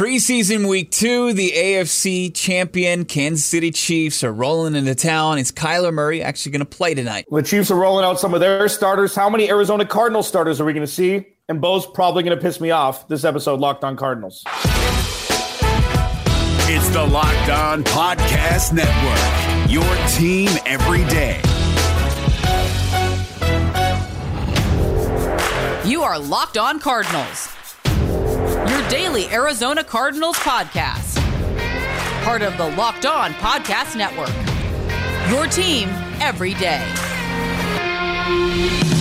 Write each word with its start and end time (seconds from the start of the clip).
Preseason 0.00 0.66
week 0.66 0.90
two, 0.90 1.34
the 1.34 1.50
AFC 1.50 2.34
champion 2.34 3.04
Kansas 3.04 3.44
City 3.44 3.70
Chiefs 3.70 4.24
are 4.24 4.32
rolling 4.32 4.74
into 4.74 4.94
town. 4.94 5.36
Is 5.36 5.52
Kyler 5.52 5.92
Murray 5.92 6.22
actually 6.22 6.52
going 6.52 6.60
to 6.60 6.64
play 6.64 6.94
tonight? 6.94 7.26
The 7.30 7.42
Chiefs 7.42 7.70
are 7.70 7.78
rolling 7.78 8.06
out 8.06 8.18
some 8.18 8.32
of 8.32 8.40
their 8.40 8.66
starters. 8.70 9.14
How 9.14 9.28
many 9.28 9.50
Arizona 9.50 9.84
Cardinal 9.84 10.22
starters 10.22 10.58
are 10.58 10.64
we 10.64 10.72
going 10.72 10.86
to 10.86 10.90
see? 10.90 11.26
And 11.50 11.60
Bo's 11.60 11.84
probably 11.86 12.22
going 12.22 12.34
to 12.34 12.40
piss 12.42 12.62
me 12.62 12.70
off 12.70 13.08
this 13.08 13.26
episode, 13.26 13.60
Locked 13.60 13.84
On 13.84 13.94
Cardinals. 13.94 14.42
It's 16.66 16.88
the 16.88 17.06
Locked 17.06 17.50
On 17.50 17.84
Podcast 17.84 18.72
Network, 18.72 19.70
your 19.70 19.84
team 20.08 20.48
every 20.64 21.04
day. 21.10 21.42
You 25.86 26.02
are 26.02 26.18
Locked 26.18 26.56
On 26.56 26.80
Cardinals 26.80 27.50
your 27.50 27.59
daily 28.90 29.28
Arizona 29.28 29.84
Cardinals 29.84 30.36
podcast. 30.38 31.14
Part 32.24 32.42
of 32.42 32.56
the 32.58 32.68
Locked 32.70 33.06
On 33.06 33.30
Podcast 33.34 33.94
Network. 33.96 34.34
Your 35.30 35.46
team 35.46 35.88
every 36.20 36.54
day. 36.54 36.84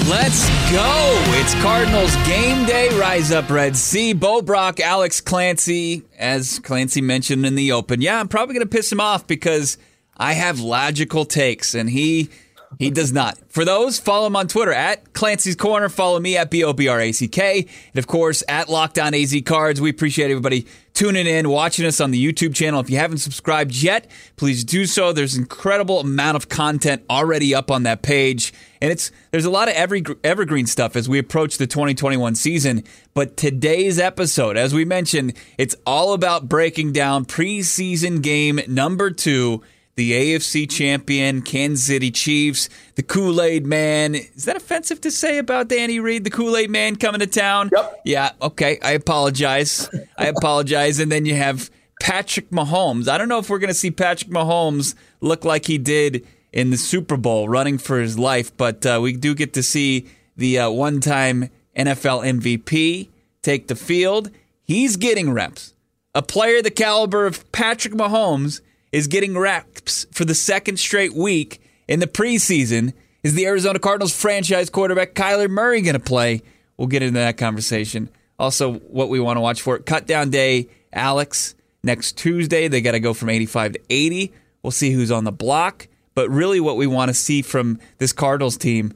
Let's 0.08 0.48
go. 0.72 1.12
It's 1.40 1.56
Cardinals 1.64 2.16
game 2.28 2.68
day. 2.68 2.90
Rise 3.00 3.32
up, 3.32 3.50
Red 3.50 3.76
Sea. 3.76 4.14
Bo 4.14 4.44
Brack, 4.44 4.80
Alex 4.80 5.22
Clancy, 5.22 6.04
as 6.20 6.60
Clancy 6.60 7.02
mentioned 7.02 7.44
in 7.44 7.56
the 7.56 7.72
open. 7.72 8.00
Yeah, 8.00 8.20
I'm 8.20 8.28
probably 8.28 8.54
going 8.54 8.68
to 8.68 8.72
piss 8.72 8.92
him 8.92 9.00
off 9.00 9.26
because 9.26 9.80
I 10.16 10.34
have 10.34 10.60
logical 10.60 11.26
takes 11.26 11.74
and 11.74 11.90
he 11.90 12.30
he 12.78 12.92
does 12.92 13.12
not. 13.12 13.38
For 13.50 13.66
those, 13.66 14.00
follow 14.00 14.28
him 14.28 14.36
on 14.36 14.48
Twitter 14.48 14.72
at 14.72 15.14
Clancy's 15.14 15.56
Corner. 15.56 15.90
Follow 15.90 16.20
me 16.20 16.38
at 16.38 16.52
B 16.52 16.64
O 16.64 16.74
B 16.74 16.88
R 16.88 17.00
A 17.00 17.12
C 17.12 17.28
K. 17.28 17.68
And 17.94 17.98
of 17.98 18.06
course, 18.06 18.44
at 18.48 18.70
Locked 18.70 19.00
On 19.00 19.14
AZ 19.14 19.36
Cards. 19.46 19.82
We 19.82 19.90
appreciate 19.90 20.30
everybody 20.30 20.68
tuning 20.94 21.28
in, 21.28 21.50
watching 21.50 21.86
us 21.86 22.00
on 22.00 22.12
the 22.12 22.24
YouTube 22.24 22.54
channel. 22.54 22.80
If 22.80 22.90
you 22.90 22.98
haven't 22.98 23.20
subscribed 23.20 23.74
yet, 23.74 24.10
please 24.36 24.64
do 24.64 24.86
so. 24.86 25.14
There's 25.14 25.36
incredible 25.36 26.00
amount 26.00 26.36
of 26.36 26.50
content 26.50 27.04
already 27.10 27.56
up 27.56 27.72
on 27.72 27.84
that 27.84 28.02
page. 28.02 28.54
And 28.82 28.92
it's 28.92 29.12
there's 29.32 29.46
a 29.46 29.50
lot 29.50 29.68
of 29.68 29.74
every 29.74 30.04
evergreen 30.24 30.68
stuff 30.68 30.96
as 30.96 31.10
we 31.10 31.18
approach 31.18 31.58
the 31.58 31.68
2021 31.68 32.36
season. 32.36 32.84
But 33.14 33.36
today's 33.36 33.98
episode, 33.98 34.58
as 34.58 34.74
we 34.74 34.86
mentioned, 34.86 35.34
it's 35.58 35.76
all 35.86 36.14
about 36.14 36.48
breaking 36.48 36.94
down 36.94 37.26
preseason 37.26 38.22
game 38.22 38.60
number 38.68 39.10
two 39.10 39.64
the 40.00 40.14
AFC 40.14 40.68
champion 40.72 41.42
Kansas 41.42 41.86
City 41.86 42.10
Chiefs, 42.10 42.70
the 42.96 43.04
Kool 43.04 43.42
Aid 43.42 43.66
Man. 43.66 44.16
Is 44.16 44.46
that 44.46 44.56
offensive 44.56 45.02
to 45.02 45.12
say 45.12 45.40
about 45.40 45.70
Andy 45.74 46.00
Reid, 46.00 46.24
the 46.24 46.30
Kool 46.30 46.56
Aid 46.56 46.70
Man 46.70 46.96
coming 46.96 47.20
to 47.20 47.28
town? 47.28 47.70
Yep. 47.76 48.02
Yeah, 48.06 48.32
okay. 48.42 48.80
I 48.82 48.92
apologize. 48.92 49.90
I 50.18 50.28
apologize. 50.28 51.00
And 51.00 51.12
then 51.12 51.26
you 51.26 51.36
have 51.36 51.70
Patrick 52.02 52.50
Mahomes. 52.50 53.10
I 53.10 53.18
don't 53.18 53.28
know 53.28 53.40
if 53.40 53.50
we're 53.50 53.60
going 53.60 53.68
to 53.68 53.74
see 53.74 53.92
Patrick 53.92 54.32
Mahomes 54.32 54.96
look 55.20 55.44
like 55.44 55.66
he 55.66 55.78
did 55.78 56.26
in 56.54 56.70
the 56.70 56.78
Super 56.78 57.18
Bowl 57.18 57.50
running 57.50 57.78
for 57.78 58.00
his 58.00 58.18
life, 58.18 58.56
but 58.56 58.86
uh, 58.86 59.00
we 59.04 59.12
do 59.12 59.36
get 59.36 59.52
to 59.56 59.62
see 59.62 60.08
the 60.38 60.60
uh, 60.60 60.70
one 60.70 61.02
time 61.02 61.50
NFL 61.76 62.26
MVP 62.40 63.10
take 63.42 63.68
the 63.68 63.76
field. 63.76 64.32
He's 64.64 64.96
getting 64.96 65.34
reps. 65.34 65.74
A 66.16 66.22
player 66.22 66.62
the 66.62 66.72
caliber 66.72 67.26
of 67.26 67.52
Patrick 67.52 67.94
Mahomes 67.94 68.62
is 68.92 69.08
getting 69.08 69.38
reps 69.38 70.06
for 70.12 70.26
the 70.26 70.36
second 70.36 70.78
straight 70.78 71.14
week 71.14 71.62
in 71.88 72.00
the 72.00 72.08
preseason. 72.08 72.94
Is 73.24 73.36
the 73.36 73.46
Arizona 73.46 73.80
Cardinals 73.80 74.20
franchise 74.20 74.70
quarterback 74.70 75.14
Kyler 75.14 75.50
Murray 75.50 75.82
going 75.82 75.94
to 75.94 76.00
play? 76.00 76.42
We'll 76.78 76.88
get 76.88 77.04
into 77.04 77.20
that 77.20 77.38
conversation. 77.38 78.10
Also, 78.38 78.76
what 78.76 79.10
we 79.10 79.20
want 79.20 79.38
to 79.38 79.42
watch 79.42 79.62
for. 79.62 79.78
Cut 79.80 80.08
down 80.08 80.30
day, 80.30 80.70
Alex, 80.94 81.56
next 81.84 82.18
Tuesday. 82.18 82.70
They 82.70 82.80
got 82.80 82.94
to 82.94 83.02
go 83.02 83.14
from 83.14 83.30
85 83.30 83.74
to 83.74 83.80
80. 83.90 84.34
We'll 84.64 84.72
see 84.72 84.92
who's 84.92 85.12
on 85.12 85.26
the 85.26 85.32
block. 85.32 85.88
But 86.16 86.30
really, 86.30 86.60
what 86.60 86.78
we 86.78 86.88
want 86.88 87.10
to 87.10 87.14
see 87.14 87.42
from 87.42 87.80
this 87.98 88.14
Cardinals 88.14 88.58
team 88.58 88.94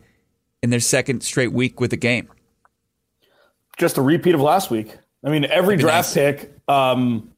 in 0.62 0.70
their 0.70 0.80
second 0.80 1.24
straight 1.24 1.52
week 1.52 1.82
with 1.82 1.92
the 1.92 1.98
game. 1.98 2.30
Just 3.78 3.98
a 3.98 4.02
repeat 4.02 4.36
of 4.36 4.42
last 4.42 4.72
week. 4.72 4.98
I 5.26 5.30
mean, 5.30 5.46
every 5.46 5.76
draft 5.76 6.16
nice. 6.16 6.42
pick 6.42 6.54
um, 6.68 7.32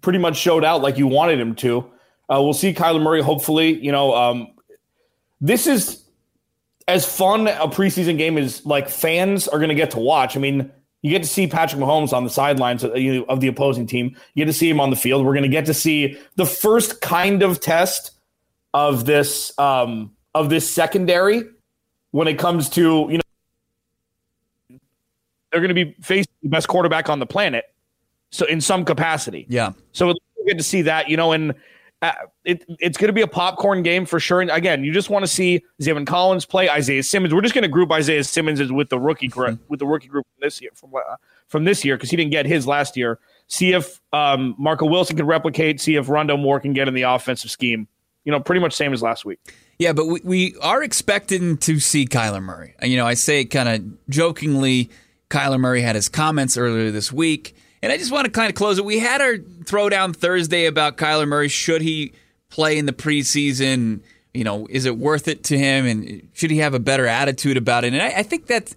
pretty 0.00 0.18
much 0.18 0.36
showed 0.36 0.64
out 0.64 0.82
like 0.82 0.98
you 0.98 1.06
wanted 1.06 1.38
him 1.38 1.54
to. 1.56 1.90
Uh, 2.28 2.40
we'll 2.40 2.54
see 2.54 2.72
Kyler 2.72 3.02
Murray. 3.02 3.22
Hopefully, 3.22 3.78
you 3.78 3.92
know, 3.92 4.14
um, 4.14 4.48
this 5.40 5.66
is 5.66 6.04
as 6.88 7.04
fun 7.06 7.48
a 7.48 7.68
preseason 7.68 8.18
game 8.18 8.36
as 8.38 8.64
like 8.64 8.88
fans 8.88 9.48
are 9.48 9.58
going 9.58 9.68
to 9.68 9.74
get 9.74 9.90
to 9.92 9.98
watch. 9.98 10.36
I 10.36 10.40
mean, 10.40 10.70
you 11.02 11.10
get 11.10 11.22
to 11.22 11.28
see 11.28 11.46
Patrick 11.46 11.80
Mahomes 11.82 12.12
on 12.12 12.24
the 12.24 12.30
sidelines 12.30 12.82
of, 12.82 12.92
of 13.28 13.40
the 13.40 13.48
opposing 13.48 13.86
team. 13.86 14.16
You 14.34 14.44
get 14.44 14.50
to 14.50 14.56
see 14.56 14.70
him 14.70 14.80
on 14.80 14.90
the 14.90 14.96
field. 14.96 15.24
We're 15.24 15.34
going 15.34 15.42
to 15.42 15.48
get 15.48 15.66
to 15.66 15.74
see 15.74 16.18
the 16.36 16.46
first 16.46 17.00
kind 17.00 17.42
of 17.42 17.60
test 17.60 18.12
of 18.72 19.04
this 19.04 19.56
um, 19.58 20.12
of 20.34 20.50
this 20.50 20.68
secondary 20.68 21.44
when 22.10 22.26
it 22.26 22.38
comes 22.38 22.68
to 22.70 23.06
you 23.10 23.18
know 23.18 24.78
they're 25.52 25.60
going 25.60 25.68
to 25.68 25.74
be 25.74 25.94
facing 26.00 26.32
the 26.42 26.48
best 26.48 26.68
quarterback 26.68 27.08
on 27.08 27.18
the 27.18 27.26
planet. 27.26 27.66
So 28.30 28.46
in 28.46 28.60
some 28.60 28.84
capacity, 28.84 29.46
yeah. 29.48 29.72
So 29.92 30.08
we 30.08 30.14
get 30.46 30.58
to 30.58 30.64
see 30.64 30.82
that, 30.82 31.08
you 31.08 31.16
know, 31.16 31.32
and 31.32 31.54
it, 32.44 32.64
it's 32.80 32.98
going 32.98 33.08
to 33.08 33.12
be 33.12 33.20
a 33.20 33.26
popcorn 33.26 33.82
game 33.82 34.06
for 34.06 34.18
sure. 34.18 34.40
And 34.40 34.50
again, 34.50 34.84
you 34.84 34.92
just 34.92 35.10
want 35.10 35.22
to 35.22 35.26
see 35.26 35.62
Zaven 35.80 36.06
Collins 36.06 36.44
play 36.44 36.68
Isaiah 36.68 37.02
Simmons. 37.02 37.32
We're 37.32 37.40
just 37.40 37.54
going 37.54 37.62
to 37.62 37.68
group 37.68 37.90
Isaiah 37.92 38.24
Simmons 38.24 38.60
with 38.72 38.88
the 38.88 38.98
rookie 38.98 39.28
group 39.28 39.50
mm-hmm. 39.50 39.64
with 39.68 39.80
the 39.80 39.86
rookie 39.86 40.08
group 40.08 40.26
this 40.40 40.60
year 40.60 40.70
from 40.74 40.94
uh, 40.94 41.16
from 41.48 41.64
this 41.64 41.84
year 41.84 41.96
because 41.96 42.10
he 42.10 42.16
didn't 42.16 42.32
get 42.32 42.46
his 42.46 42.66
last 42.66 42.96
year. 42.96 43.18
See 43.46 43.72
if 43.72 44.00
um, 44.12 44.54
Marco 44.58 44.86
Wilson 44.86 45.16
can 45.16 45.26
replicate. 45.26 45.80
See 45.80 45.96
if 45.96 46.06
Rondale 46.06 46.40
Moore 46.40 46.60
can 46.60 46.72
get 46.72 46.88
in 46.88 46.94
the 46.94 47.02
offensive 47.02 47.50
scheme. 47.50 47.88
You 48.24 48.32
know, 48.32 48.40
pretty 48.40 48.60
much 48.60 48.72
same 48.72 48.92
as 48.92 49.02
last 49.02 49.24
week. 49.24 49.38
Yeah, 49.78 49.92
but 49.92 50.06
we, 50.06 50.20
we 50.24 50.56
are 50.62 50.82
expecting 50.82 51.58
to 51.58 51.78
see 51.78 52.06
Kyler 52.06 52.42
Murray. 52.42 52.74
You 52.82 52.96
know, 52.96 53.06
I 53.06 53.14
say 53.14 53.44
kind 53.44 53.68
of 53.68 54.08
jokingly, 54.08 54.90
Kyler 55.28 55.60
Murray 55.60 55.82
had 55.82 55.94
his 55.94 56.08
comments 56.08 56.56
earlier 56.56 56.90
this 56.90 57.12
week 57.12 57.54
and 57.84 57.92
I 57.92 57.98
just 57.98 58.10
want 58.10 58.24
to 58.24 58.30
kind 58.30 58.48
of 58.48 58.54
close 58.54 58.78
it. 58.78 58.84
We 58.84 58.98
had 58.98 59.20
our 59.20 59.34
throwdown 59.34 60.16
Thursday 60.16 60.64
about 60.64 60.96
Kyler 60.96 61.28
Murray. 61.28 61.48
Should 61.48 61.82
he 61.82 62.14
play 62.48 62.78
in 62.78 62.86
the 62.86 62.94
preseason? 62.94 64.00
You 64.32 64.42
know, 64.42 64.66
is 64.70 64.86
it 64.86 64.96
worth 64.96 65.28
it 65.28 65.44
to 65.44 65.58
him? 65.58 65.84
And 65.84 66.28
should 66.32 66.50
he 66.50 66.58
have 66.58 66.72
a 66.72 66.78
better 66.78 67.06
attitude 67.06 67.58
about 67.58 67.84
it? 67.84 67.92
And 67.92 68.02
I, 68.02 68.20
I 68.20 68.22
think 68.22 68.46
that's 68.46 68.74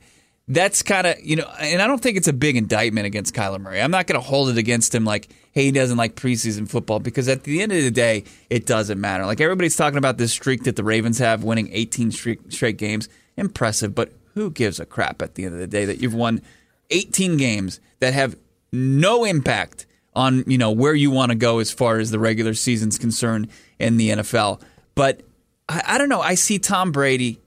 that's 0.50 0.84
kind 0.84 1.08
of 1.08 1.16
you 1.24 1.38
know, 1.38 1.50
and 1.62 1.82
I 1.82 1.88
don't 1.88 2.02
think 2.02 2.18
it's 2.18 2.28
a 2.28 2.34
big 2.34 2.58
indictment 2.58 3.06
against 3.06 3.34
Kyler 3.34 3.62
Murray. 3.62 3.82
I'm 3.82 3.92
not 3.92 4.08
going 4.08 4.20
to 4.20 4.28
hold 4.28 4.50
it 4.50 4.58
against 4.58 4.94
him 4.94 5.06
like, 5.06 5.30
hey, 5.54 5.64
he 5.64 5.72
doesn't 5.72 5.98
like 5.98 6.16
preseason 6.16 6.68
football 6.68 7.00
because 7.00 7.30
at 7.30 7.44
the 7.44 7.62
end 7.62 7.72
of 7.72 7.82
the 7.82 7.92
day, 7.92 8.26
it 8.50 8.66
doesn't 8.66 9.00
matter. 9.00 9.26
Like 9.26 9.40
everybody's 9.40 9.78
talking 9.78 9.98
about 9.98 10.18
this 10.18 10.34
streak 10.34 10.66
that 10.66 10.76
the 10.76 10.84
Ravens 10.84 11.20
have, 11.20 11.46
winning 11.46 11.70
18 11.72 12.12
straight, 12.12 12.52
straight 12.52 12.78
games, 12.78 13.08
impressive, 13.38 13.96
but 13.96 14.12
who 14.34 14.52
gives 14.52 14.82
a 14.82 14.86
crap 14.86 15.22
at 15.22 15.36
the 15.36 15.46
end 15.46 15.54
of 15.54 15.62
the 15.62 15.68
day 15.68 15.86
that 15.86 16.02
you've 16.02 16.14
won 16.14 16.42
18 16.90 17.38
games 17.38 17.80
that 18.00 18.14
have 18.14 18.36
no 18.72 19.24
impact 19.24 19.86
on 20.14 20.44
you 20.48 20.58
know 20.58 20.72
where 20.72 20.96
you 20.96 21.12
want 21.12 21.32
to 21.32 21.38
go 21.38 21.60
as 21.60 21.72
far 21.72 22.00
as 22.00 22.12
the 22.12 22.20
regular 22.20 22.54
season's 22.54 22.98
concerned 22.98 23.50
in 23.80 23.98
the 23.98 24.10
NFL. 24.10 24.62
But 24.96 25.22
I, 25.70 25.84
I 25.86 25.98
don't 25.98 26.10
know. 26.10 26.22
I 26.22 26.36
see 26.36 26.60
Tom 26.60 26.92
Brady, 26.92 27.40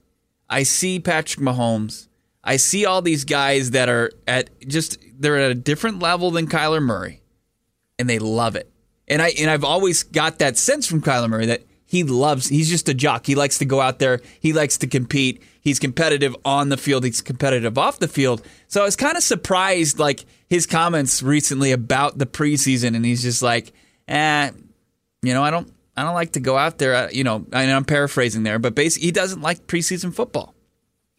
I 0.48 0.62
see 0.62 1.00
Patrick 1.00 1.44
Mahomes, 1.44 2.08
I 2.42 2.56
see 2.56 2.86
all 2.86 3.02
these 3.02 3.24
guys 3.24 3.72
that 3.72 3.88
are 3.88 4.10
at 4.26 4.50
just 4.66 4.98
they're 5.18 5.38
at 5.38 5.50
a 5.50 5.54
different 5.54 5.98
level 5.98 6.30
than 6.30 6.46
Kyler 6.46 6.82
Murray, 6.82 7.20
and 7.98 8.08
they 8.08 8.18
love 8.18 8.56
it. 8.56 8.70
And 9.08 9.20
I 9.20 9.30
and 9.38 9.50
I've 9.50 9.64
always 9.64 10.02
got 10.02 10.38
that 10.38 10.56
sense 10.56 10.86
from 10.86 11.02
Kyler 11.02 11.28
Murray 11.28 11.46
that 11.46 11.62
he 11.90 12.04
loves. 12.04 12.48
He's 12.48 12.70
just 12.70 12.88
a 12.88 12.94
jock. 12.94 13.26
He 13.26 13.34
likes 13.34 13.58
to 13.58 13.64
go 13.64 13.80
out 13.80 13.98
there. 13.98 14.20
He 14.38 14.52
likes 14.52 14.78
to 14.78 14.86
compete. 14.86 15.42
He's 15.60 15.80
competitive 15.80 16.36
on 16.44 16.68
the 16.68 16.76
field. 16.76 17.02
He's 17.02 17.20
competitive 17.20 17.76
off 17.76 17.98
the 17.98 18.06
field. 18.06 18.46
So 18.68 18.82
I 18.82 18.84
was 18.84 18.94
kind 18.94 19.16
of 19.16 19.24
surprised, 19.24 19.98
like 19.98 20.24
his 20.48 20.66
comments 20.66 21.20
recently 21.20 21.72
about 21.72 22.16
the 22.16 22.26
preseason, 22.26 22.94
and 22.94 23.04
he's 23.04 23.22
just 23.22 23.42
like, 23.42 23.72
eh, 24.06 24.52
you 25.22 25.34
know, 25.34 25.42
I 25.42 25.50
don't, 25.50 25.68
I 25.96 26.04
don't 26.04 26.14
like 26.14 26.30
to 26.34 26.40
go 26.40 26.56
out 26.56 26.78
there. 26.78 27.10
You 27.10 27.24
know, 27.24 27.44
and 27.52 27.72
I'm 27.72 27.84
paraphrasing 27.84 28.44
there, 28.44 28.60
but 28.60 28.76
basically, 28.76 29.06
he 29.06 29.10
doesn't 29.10 29.42
like 29.42 29.66
preseason 29.66 30.14
football. 30.14 30.54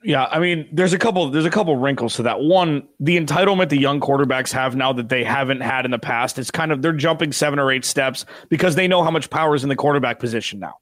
Yeah, 0.03 0.25
I 0.25 0.39
mean, 0.39 0.67
there's 0.71 0.93
a 0.93 0.97
couple 0.97 1.29
there's 1.29 1.45
a 1.45 1.51
couple 1.51 1.75
wrinkles 1.75 2.15
to 2.15 2.23
that. 2.23 2.41
One, 2.41 2.87
the 2.99 3.19
entitlement 3.19 3.69
the 3.69 3.77
young 3.77 3.99
quarterbacks 3.99 4.51
have 4.51 4.75
now 4.75 4.91
that 4.93 5.09
they 5.09 5.23
haven't 5.23 5.61
had 5.61 5.85
in 5.85 5.91
the 5.91 5.99
past, 5.99 6.39
it's 6.39 6.49
kind 6.49 6.71
of 6.71 6.81
they're 6.81 6.91
jumping 6.91 7.31
seven 7.31 7.59
or 7.59 7.71
eight 7.71 7.85
steps 7.85 8.25
because 8.49 8.75
they 8.75 8.87
know 8.87 9.03
how 9.03 9.11
much 9.11 9.29
power 9.29 9.53
is 9.53 9.63
in 9.63 9.69
the 9.69 9.75
quarterback 9.75 10.19
position 10.19 10.59
now. 10.59 10.77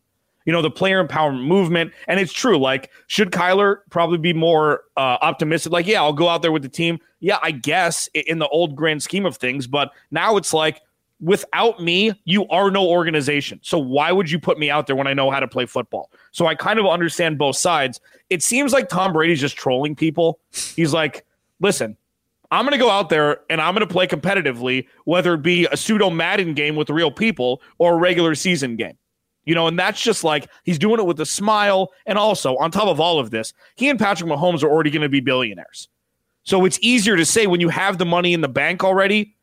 You 0.45 0.53
know, 0.53 0.61
the 0.61 0.71
player 0.71 1.05
empowerment 1.05 1.45
movement, 1.45 1.91
and 2.07 2.19
it's 2.19 2.31
true. 2.31 2.57
Like, 2.57 2.89
should 3.07 3.31
Kyler 3.31 3.79
probably 3.89 4.17
be 4.17 4.33
more 4.33 4.83
uh, 4.95 5.17
optimistic? 5.21 5.73
Like, 5.73 5.85
yeah, 5.85 6.01
I'll 6.01 6.13
go 6.13 6.29
out 6.29 6.41
there 6.41 6.51
with 6.51 6.63
the 6.63 6.69
team. 6.69 6.99
Yeah, 7.19 7.37
I 7.43 7.51
guess 7.51 8.07
in 8.13 8.39
the 8.39 8.47
old 8.47 8.75
grand 8.75 9.03
scheme 9.03 9.25
of 9.25 9.35
things, 9.35 9.67
but 9.67 9.91
now 10.11 10.37
it's 10.37 10.53
like 10.53 10.81
without 11.21 11.81
me, 11.81 12.13
you 12.25 12.47
are 12.47 12.71
no 12.71 12.87
organization. 12.87 13.59
So 13.61 13.77
why 13.77 14.11
would 14.11 14.29
you 14.31 14.39
put 14.39 14.57
me 14.57 14.69
out 14.69 14.87
there 14.87 14.95
when 14.95 15.07
I 15.07 15.13
know 15.13 15.29
how 15.29 15.39
to 15.39 15.47
play 15.47 15.65
football? 15.65 16.11
So 16.31 16.47
I 16.47 16.55
kind 16.55 16.79
of 16.79 16.85
understand 16.85 17.37
both 17.37 17.57
sides. 17.57 17.99
It 18.29 18.41
seems 18.41 18.73
like 18.73 18.89
Tom 18.89 19.13
Brady's 19.13 19.41
just 19.41 19.57
trolling 19.57 19.95
people. 19.95 20.39
He's 20.75 20.93
like, 20.93 21.25
listen, 21.59 21.97
I'm 22.51 22.65
going 22.65 22.77
to 22.77 22.83
go 22.83 22.89
out 22.89 23.09
there 23.09 23.41
and 23.49 23.61
I'm 23.61 23.73
going 23.73 23.87
to 23.87 23.91
play 23.91 24.07
competitively, 24.07 24.87
whether 25.05 25.33
it 25.33 25.41
be 25.41 25.67
a 25.71 25.77
pseudo 25.77 26.09
Madden 26.09 26.53
game 26.53 26.75
with 26.75 26.89
real 26.89 27.11
people 27.11 27.61
or 27.77 27.93
a 27.93 27.97
regular 27.97 28.35
season 28.35 28.75
game. 28.75 28.97
You 29.45 29.55
know, 29.55 29.67
and 29.67 29.79
that's 29.79 30.01
just 30.01 30.23
like 30.23 30.47
he's 30.63 30.77
doing 30.77 30.99
it 30.99 31.05
with 31.05 31.19
a 31.19 31.25
smile. 31.25 31.91
And 32.05 32.19
also, 32.19 32.55
on 32.57 32.69
top 32.69 32.87
of 32.87 32.99
all 32.99 33.19
of 33.19 33.31
this, 33.31 33.53
he 33.75 33.89
and 33.89 33.97
Patrick 33.97 34.29
Mahomes 34.29 34.63
are 34.63 34.69
already 34.69 34.91
going 34.91 35.01
to 35.01 35.09
be 35.09 35.21
billionaires. 35.21 35.89
So 36.43 36.65
it's 36.65 36.77
easier 36.81 37.15
to 37.15 37.25
say 37.25 37.47
when 37.47 37.59
you 37.59 37.69
have 37.69 37.97
the 37.97 38.05
money 38.05 38.33
in 38.33 38.41
the 38.41 38.47
bank 38.47 38.83
already 38.83 39.35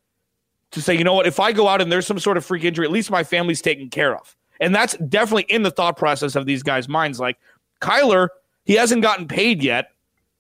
to 0.73 0.83
say, 0.83 0.97
you 0.97 1.05
know 1.05 1.15
what, 1.15 1.27
if 1.27 1.41
I 1.41 1.53
go 1.53 1.69
out 1.69 1.81
and 1.81 1.91
there's 1.91 2.07
some 2.07 2.19
sort 2.19 2.37
of 2.37 2.45
freak 2.45 2.65
injury, 2.65 2.85
at 2.85 2.93
least 2.93 3.11
my 3.11 3.25
family's 3.25 3.63
taken 3.63 3.89
care 3.89 4.17
of. 4.17 4.37
And 4.61 4.75
that's 4.75 4.97
definitely 4.97 5.45
in 5.45 5.63
the 5.63 5.71
thought 5.71 5.97
process 5.97 6.35
of 6.35 6.47
these 6.47 6.63
guys' 6.63 6.89
minds. 6.89 7.21
Like 7.21 7.39
Kyler, 7.81 8.29
he 8.65 8.75
hasn't 8.75 9.03
gotten 9.03 9.29
paid 9.29 9.63
yet. 9.63 9.93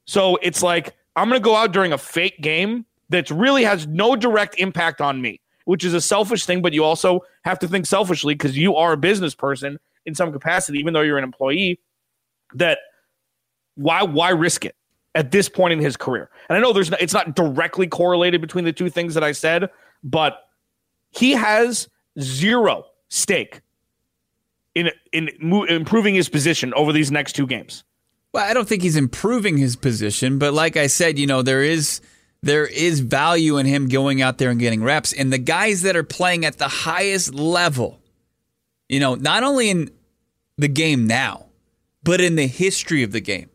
So 0.06 0.36
it's 0.42 0.62
like, 0.62 0.94
I'm 1.16 1.28
going 1.28 1.40
to 1.40 1.44
go 1.44 1.56
out 1.56 1.72
during 1.72 1.92
a 1.92 1.98
fake 1.98 2.40
game 2.40 2.84
that 3.08 3.30
really 3.30 3.64
has 3.64 3.86
no 3.86 4.16
direct 4.16 4.58
impact 4.58 5.00
on 5.00 5.20
me, 5.20 5.40
which 5.64 5.84
is 5.84 5.94
a 5.94 6.00
selfish 6.00 6.44
thing, 6.44 6.62
but 6.62 6.72
you 6.72 6.84
also 6.84 7.20
have 7.44 7.58
to 7.60 7.68
think 7.68 7.86
selfishly 7.86 8.34
because 8.34 8.56
you 8.56 8.74
are 8.76 8.92
a 8.92 8.96
business 8.96 9.34
person 9.34 9.78
in 10.06 10.14
some 10.14 10.32
capacity, 10.32 10.78
even 10.78 10.94
though 10.94 11.02
you're 11.02 11.18
an 11.18 11.24
employee, 11.24 11.80
that 12.54 12.78
why 13.74 14.02
why 14.02 14.30
risk 14.30 14.64
it 14.64 14.74
at 15.14 15.30
this 15.30 15.48
point 15.48 15.72
in 15.72 15.78
his 15.78 15.96
career? 15.96 16.30
And 16.48 16.56
I 16.56 16.60
know 16.60 16.72
there's 16.72 16.90
it's 17.00 17.12
not 17.12 17.34
directly 17.34 17.86
correlated 17.86 18.40
between 18.40 18.64
the 18.64 18.72
two 18.72 18.88
things 18.88 19.14
that 19.14 19.24
I 19.24 19.32
said, 19.32 19.68
but 20.02 20.38
he 21.10 21.32
has 21.32 21.88
zero 22.20 22.86
stake 23.08 23.60
in 24.74 24.90
in 25.12 25.30
improving 25.68 26.14
his 26.14 26.28
position 26.28 26.72
over 26.74 26.92
these 26.92 27.10
next 27.10 27.32
two 27.34 27.46
games. 27.46 27.84
Well, 28.32 28.44
I 28.44 28.52
don't 28.52 28.68
think 28.68 28.82
he's 28.82 28.96
improving 28.96 29.56
his 29.56 29.76
position, 29.76 30.38
but 30.38 30.52
like 30.52 30.76
I 30.76 30.88
said, 30.88 31.18
you 31.18 31.26
know, 31.26 31.42
there 31.42 31.62
is 31.62 32.00
there 32.42 32.66
is 32.66 33.00
value 33.00 33.58
in 33.58 33.66
him 33.66 33.88
going 33.88 34.22
out 34.22 34.38
there 34.38 34.50
and 34.50 34.60
getting 34.60 34.82
reps. 34.82 35.12
And 35.12 35.32
the 35.32 35.38
guys 35.38 35.82
that 35.82 35.96
are 35.96 36.04
playing 36.04 36.44
at 36.44 36.58
the 36.58 36.68
highest 36.68 37.34
level, 37.34 38.00
you 38.88 39.00
know, 39.00 39.14
not 39.14 39.42
only 39.42 39.70
in 39.70 39.90
the 40.56 40.68
game 40.68 41.06
now, 41.06 41.46
but 42.02 42.20
in 42.20 42.36
the 42.36 42.46
history 42.46 43.02
of 43.02 43.12
the 43.12 43.20
game, 43.20 43.50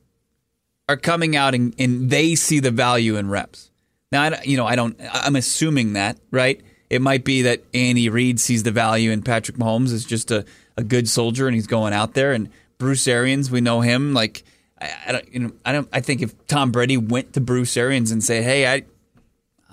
are 0.90 0.98
coming 0.98 1.36
out 1.36 1.56
and, 1.56 1.74
and 1.80 2.10
they 2.10 2.36
see 2.36 2.60
the 2.60 2.72
value 2.72 3.16
in 3.16 3.30
reps. 3.30 3.71
Now, 4.12 4.24
I, 4.24 4.42
you 4.44 4.58
know, 4.58 4.66
I 4.66 4.76
don't. 4.76 5.00
I'm 5.14 5.36
assuming 5.36 5.94
that, 5.94 6.18
right? 6.32 6.62
It 6.90 7.02
might 7.02 7.24
be 7.24 7.44
that 7.44 7.64
Andy 7.74 8.10
Reid 8.10 8.40
sees 8.40 8.64
the 8.64 8.72
value 8.72 9.12
in 9.12 9.22
Patrick 9.22 9.58
Mahomes 9.58 9.94
as 9.94 10.04
just 10.04 10.32
a, 10.32 10.46
a 10.76 10.84
good 10.84 11.08
soldier, 11.08 11.48
and 11.48 11.56
he's 11.56 11.68
going 11.68 11.94
out 11.94 12.14
there. 12.14 12.34
And 12.34 12.50
Bruce 12.78 13.08
Arians, 13.08 13.50
we 13.50 13.62
know 13.62 13.82
him 13.82 14.14
like 14.14 14.44
I, 14.82 14.92
I, 15.08 15.12
don't, 15.12 15.34
you 15.34 15.40
know, 15.40 15.52
I 15.64 15.72
don't. 15.72 15.88
I 15.94 16.02
think 16.02 16.22
if 16.22 16.48
Tom 16.48 16.72
Brady 16.72 16.98
went 16.98 17.34
to 17.34 17.42
Bruce 17.42 17.78
Arians 17.78 18.12
and 18.12 18.24
say, 18.24 18.42
"Hey, 18.42 18.68
I, 18.68 18.84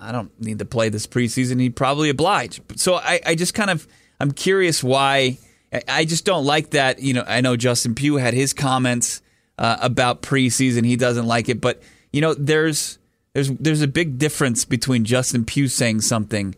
I 0.01 0.13
don't 0.13 0.39
need 0.41 0.59
to 0.61 0.65
play 0.65 0.91
this 0.91 1.07
preseason," 1.07 1.61
he'd 1.61 1.75
probably 1.75 2.11
oblige. 2.11 2.61
So 2.77 2.97
I, 2.97 3.21
I 3.25 3.35
just 3.35 3.55
kind 3.55 3.71
of, 3.71 3.89
I'm 4.21 4.31
curious 4.31 4.85
why. 4.85 5.39
I 5.87 6.07
just 6.07 6.25
don't 6.25 6.47
like 6.47 6.71
that. 6.71 7.01
You 7.01 7.15
know, 7.15 7.25
I 7.27 7.41
know 7.41 7.57
Justin 7.57 7.95
Pugh 7.95 8.17
had 8.17 8.33
his 8.33 8.55
comments 8.55 9.21
uh, 9.59 9.77
about 9.81 10.23
preseason. 10.23 10.87
He 10.87 10.97
doesn't 10.97 11.27
like 11.27 11.49
it, 11.49 11.61
but 11.61 11.83
you 12.13 12.21
know, 12.21 12.33
there's 12.35 12.99
there's 13.33 13.51
there's 13.51 13.83
a 13.83 13.89
big 13.89 14.19
difference 14.19 14.65
between 14.65 15.05
Justin 15.05 15.45
Pugh 15.45 15.69
saying 15.69 16.01
something 16.03 16.55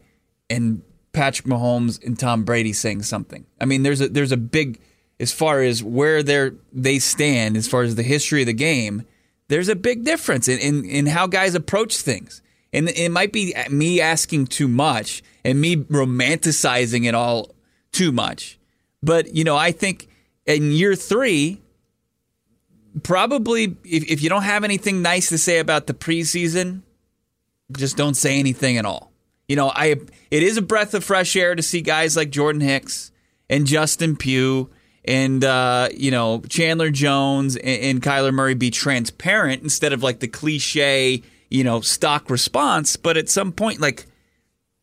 and 0.48 0.82
Patrick 1.12 1.46
Mahomes 1.46 2.04
and 2.04 2.18
Tom 2.18 2.44
Brady 2.44 2.72
saying 2.72 3.02
something. 3.02 3.44
I 3.60 3.64
mean, 3.64 3.82
there's 3.82 4.00
a 4.00 4.08
there's 4.08 4.32
a 4.32 4.36
big 4.36 4.80
as 5.18 5.32
far 5.32 5.60
as 5.60 5.82
where 5.82 6.22
they 6.22 6.50
they 6.72 6.98
stand 6.98 7.56
as 7.56 7.68
far 7.68 7.82
as 7.82 7.94
the 7.94 8.02
history 8.02 8.42
of 8.42 8.46
the 8.46 8.52
game, 8.52 9.04
there's 9.48 9.68
a 9.68 9.76
big 9.76 10.04
difference 10.04 10.48
in, 10.48 10.58
in, 10.60 10.84
in 10.84 11.06
how 11.06 11.26
guys 11.26 11.54
approach 11.54 11.96
things. 11.96 12.40
And 12.72 12.88
it 12.88 13.10
might 13.10 13.32
be 13.32 13.52
me 13.68 14.00
asking 14.00 14.46
too 14.46 14.68
much 14.68 15.22
and 15.44 15.60
me 15.60 15.76
romanticizing 15.76 17.04
it 17.06 17.16
all 17.16 17.50
too 17.90 18.12
much. 18.12 18.58
But, 19.02 19.34
you 19.34 19.42
know, 19.42 19.56
I 19.56 19.72
think 19.72 20.08
in 20.46 20.70
year 20.70 20.94
three, 20.94 21.60
probably 23.02 23.76
if, 23.84 24.10
if 24.10 24.22
you 24.22 24.28
don't 24.28 24.42
have 24.42 24.64
anything 24.64 25.02
nice 25.02 25.28
to 25.28 25.38
say 25.38 25.58
about 25.58 25.86
the 25.86 25.94
preseason, 25.94 26.82
just 27.76 27.96
don't 27.96 28.14
say 28.14 28.38
anything 28.38 28.78
at 28.78 28.84
all. 28.84 29.12
You 29.48 29.56
know, 29.56 29.70
I 29.74 29.96
it 30.30 30.42
is 30.42 30.56
a 30.56 30.62
breath 30.62 30.94
of 30.94 31.04
fresh 31.04 31.34
air 31.36 31.54
to 31.54 31.62
see 31.62 31.80
guys 31.80 32.16
like 32.16 32.30
Jordan 32.30 32.60
Hicks 32.60 33.10
and 33.48 33.66
Justin 33.66 34.16
Pugh 34.16 34.70
and 35.04 35.42
uh, 35.44 35.88
you 35.92 36.10
know 36.10 36.40
Chandler 36.48 36.90
Jones 36.90 37.56
and, 37.56 37.82
and 37.82 38.02
Kyler 38.02 38.32
Murray 38.32 38.54
be 38.54 38.70
transparent 38.70 39.62
instead 39.62 39.92
of 39.92 40.02
like 40.02 40.20
the 40.20 40.28
cliche, 40.28 41.22
you 41.48 41.64
know, 41.64 41.80
stock 41.80 42.30
response. 42.30 42.96
But 42.96 43.16
at 43.16 43.28
some 43.28 43.52
point, 43.52 43.80
like 43.80 44.06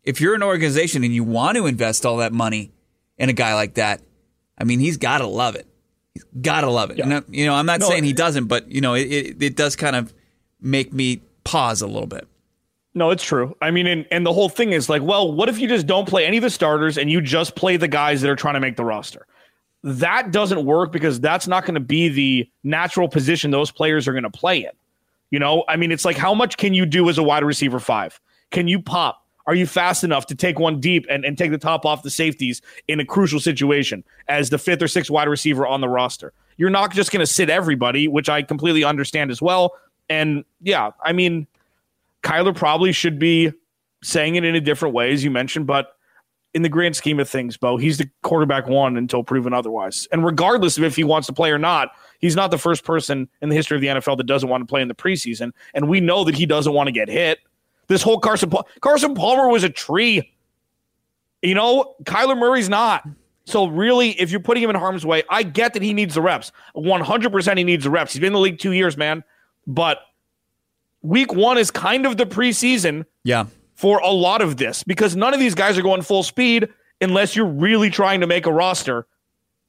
if 0.04 0.22
you're 0.22 0.36
an 0.36 0.44
organization 0.44 1.04
and 1.04 1.14
you 1.14 1.24
want 1.24 1.58
to 1.58 1.66
invest 1.66 2.06
all 2.06 2.18
that 2.18 2.34
money 2.34 2.72
in 3.18 3.30
a 3.30 3.34
guy 3.34 3.54
like 3.56 3.76
that, 3.76 4.02
I 4.58 4.64
mean, 4.64 4.80
he's 4.80 4.98
got 4.98 5.20
to 5.20 5.28
love 5.28 5.56
it. 5.56 5.68
He's 6.18 6.42
got 6.42 6.62
to 6.62 6.70
love 6.70 6.92
it. 6.92 6.98
Yeah. 6.98 7.10
And, 7.10 7.26
you 7.30 7.46
know, 7.46 7.56
I'm 7.56 7.66
not 7.66 7.80
no, 7.80 7.90
saying 7.90 8.04
he 8.04 8.14
doesn't, 8.14 8.46
but 8.46 8.70
you 8.72 8.82
know, 8.82 8.94
it, 8.94 9.12
it, 9.12 9.44
it 9.44 9.56
does 9.56 9.76
kind 9.76 9.96
of 9.96 10.14
make 10.62 10.94
me 10.94 11.22
pause 11.44 11.82
a 11.82 11.88
little 11.88 12.08
bit. 12.08 12.28
No, 12.94 13.12
it's 13.12 13.24
true. 13.24 13.56
I 13.62 13.70
mean, 13.70 13.86
and, 13.86 14.08
and 14.12 14.26
the 14.26 14.34
whole 14.34 14.50
thing 14.50 14.74
is 14.74 14.90
like, 14.90 15.04
well, 15.04 15.32
what 15.32 15.50
if 15.50 15.60
you 15.60 15.68
just 15.68 15.86
don't 15.86 16.08
play 16.08 16.26
any 16.26 16.38
of 16.38 16.44
the 16.44 16.50
starters 16.50 16.98
and 16.98 17.12
you 17.12 17.22
just 17.22 17.56
play 17.56 17.78
the 17.78 17.88
guys 17.88 18.22
that 18.22 18.30
are 18.30 18.36
trying 18.36 18.56
to 18.56 18.60
make 18.60 18.76
the 18.76 18.86
roster? 18.86 19.28
that 19.84 20.32
doesn't 20.32 20.66
work 20.66 20.92
because 20.92 21.20
that's 21.20 21.48
not 21.48 21.64
going 21.64 21.76
to 21.76 21.80
be 21.80 22.10
the 22.10 22.50
natural 22.64 23.08
position 23.08 23.52
those 23.52 23.72
players 23.72 24.08
are 24.08 24.12
going 24.12 24.24
to 24.24 24.30
play 24.30 24.60
in. 24.60 24.72
You 25.32 25.40
know, 25.40 25.64
I 25.68 25.76
mean, 25.76 25.92
it's 25.92 26.06
like 26.06 26.18
how 26.18 26.34
much 26.34 26.58
can 26.58 26.74
you 26.74 26.86
do 26.86 27.10
as 27.10 27.18
a 27.18 27.24
wide 27.24 27.44
receiver 27.44 27.80
five? 27.80 28.20
Can 28.52 28.68
you 28.68 28.82
pop? 28.82 29.26
Are 29.48 29.56
you 29.56 29.66
fast 29.66 30.04
enough 30.04 30.26
to 30.28 30.36
take 30.36 30.60
one 30.60 30.80
deep 30.80 31.06
and, 31.10 31.24
and 31.24 31.38
take 31.38 31.52
the 31.52 31.58
top 31.58 31.86
off 31.86 32.04
the 32.04 32.10
safeties 32.10 32.62
in 32.88 33.00
a 33.00 33.06
crucial 33.06 33.40
situation 33.40 34.04
as 34.28 34.50
the 34.50 34.58
fifth 34.58 34.82
or 34.82 34.90
sixth 34.90 35.10
wide 35.10 35.30
receiver 35.30 35.66
on 35.66 35.80
the 35.82 35.88
roster? 35.88 36.34
You're 36.58 36.70
not 36.70 36.92
just 36.92 37.12
going 37.12 37.22
to 37.22 37.32
sit 37.32 37.50
everybody, 37.50 38.08
which 38.08 38.28
I 38.28 38.42
completely 38.44 38.84
understand 38.84 39.32
as 39.32 39.42
well. 39.42 39.74
And 40.10 40.44
yeah, 40.62 40.92
I 41.02 41.14
mean, 41.14 41.48
Kyler 42.24 42.56
probably 42.56 42.92
should 42.92 43.20
be 43.20 43.54
saying 44.04 44.36
it 44.36 44.44
in 44.44 44.54
a 44.54 44.62
different 44.62 44.94
way, 44.94 45.14
as 45.14 45.24
you 45.24 45.32
mentioned, 45.32 45.66
but 45.66 45.94
in 46.54 46.62
the 46.62 46.70
grand 46.70 46.96
scheme 46.96 47.20
of 47.20 47.30
things, 47.30 47.56
Bo, 47.56 47.78
he's 47.78 47.98
the 47.98 48.10
quarterback 48.24 48.68
one 48.68 48.98
until 48.98 49.24
proven 49.24 49.54
otherwise. 49.54 50.08
And 50.12 50.26
regardless 50.26 50.78
of 50.78 50.84
if 50.84 50.96
he 50.96 51.04
wants 51.04 51.28
to 51.28 51.34
play 51.34 51.52
or 51.52 51.58
not, 51.58 51.92
he's 52.20 52.36
not 52.36 52.52
the 52.52 52.58
first 52.58 52.84
person 52.84 53.30
in 53.42 53.50
the 53.50 53.56
history 53.56 53.78
of 53.78 53.82
the 53.82 53.88
NFL 53.88 54.18
that 54.18 54.26
doesn't 54.26 54.50
want 54.50 54.62
to 54.62 54.66
play 54.66 54.82
in 54.82 54.88
the 54.88 54.96
preseason. 54.96 55.52
And 55.74 55.88
we 55.88 56.02
know 56.02 56.24
that 56.24 56.36
he 56.36 56.46
doesn't 56.46 56.74
want 56.74 56.88
to 56.88 56.92
get 56.92 57.10
hit. 57.10 57.40
This 57.88 58.02
whole 58.02 58.20
Carson 58.20 58.52
Carson 58.82 59.16
Palmer 59.16 59.48
was 59.48 59.64
a 59.64 59.70
tree. 59.70 60.34
You 61.42 61.56
know, 61.56 61.96
Kyler 62.04 62.38
Murray's 62.38 62.70
not. 62.70 63.08
So 63.46 63.68
really, 63.68 64.10
if 64.20 64.30
you're 64.30 64.42
putting 64.42 64.62
him 64.64 64.70
in 64.70 64.76
harm's 64.76 65.06
way, 65.06 65.24
I 65.30 65.44
get 65.44 65.74
that 65.74 65.82
he 65.82 65.94
needs 65.94 66.16
the 66.16 66.22
reps. 66.22 66.52
100% 66.76 67.58
he 67.58 67.64
needs 67.64 67.86
the 67.86 67.90
reps. 67.90 68.12
He's 68.12 68.20
been 68.20 68.28
in 68.28 68.34
the 68.34 68.40
league 68.40 68.60
two 68.60 68.74
years, 68.74 68.98
man. 68.98 69.24
But 69.66 70.00
week 71.02 71.34
one 71.34 71.58
is 71.58 71.72
kind 71.72 72.06
of 72.06 72.18
the 72.18 72.26
preseason. 72.26 73.06
Yeah 73.24 73.46
for 73.78 74.00
a 74.00 74.10
lot 74.10 74.42
of 74.42 74.58
this 74.58 74.84
because 74.84 75.16
none 75.16 75.34
of 75.34 75.40
these 75.40 75.56
guys 75.56 75.78
are 75.78 75.84
going 75.84 76.02
full 76.02 76.24
speed 76.24 76.68
unless 77.00 77.36
you're 77.36 77.46
really 77.46 77.92
trying 77.92 78.20
to 78.20 78.28
make 78.28 78.48
a 78.48 78.52
roster 78.52 79.06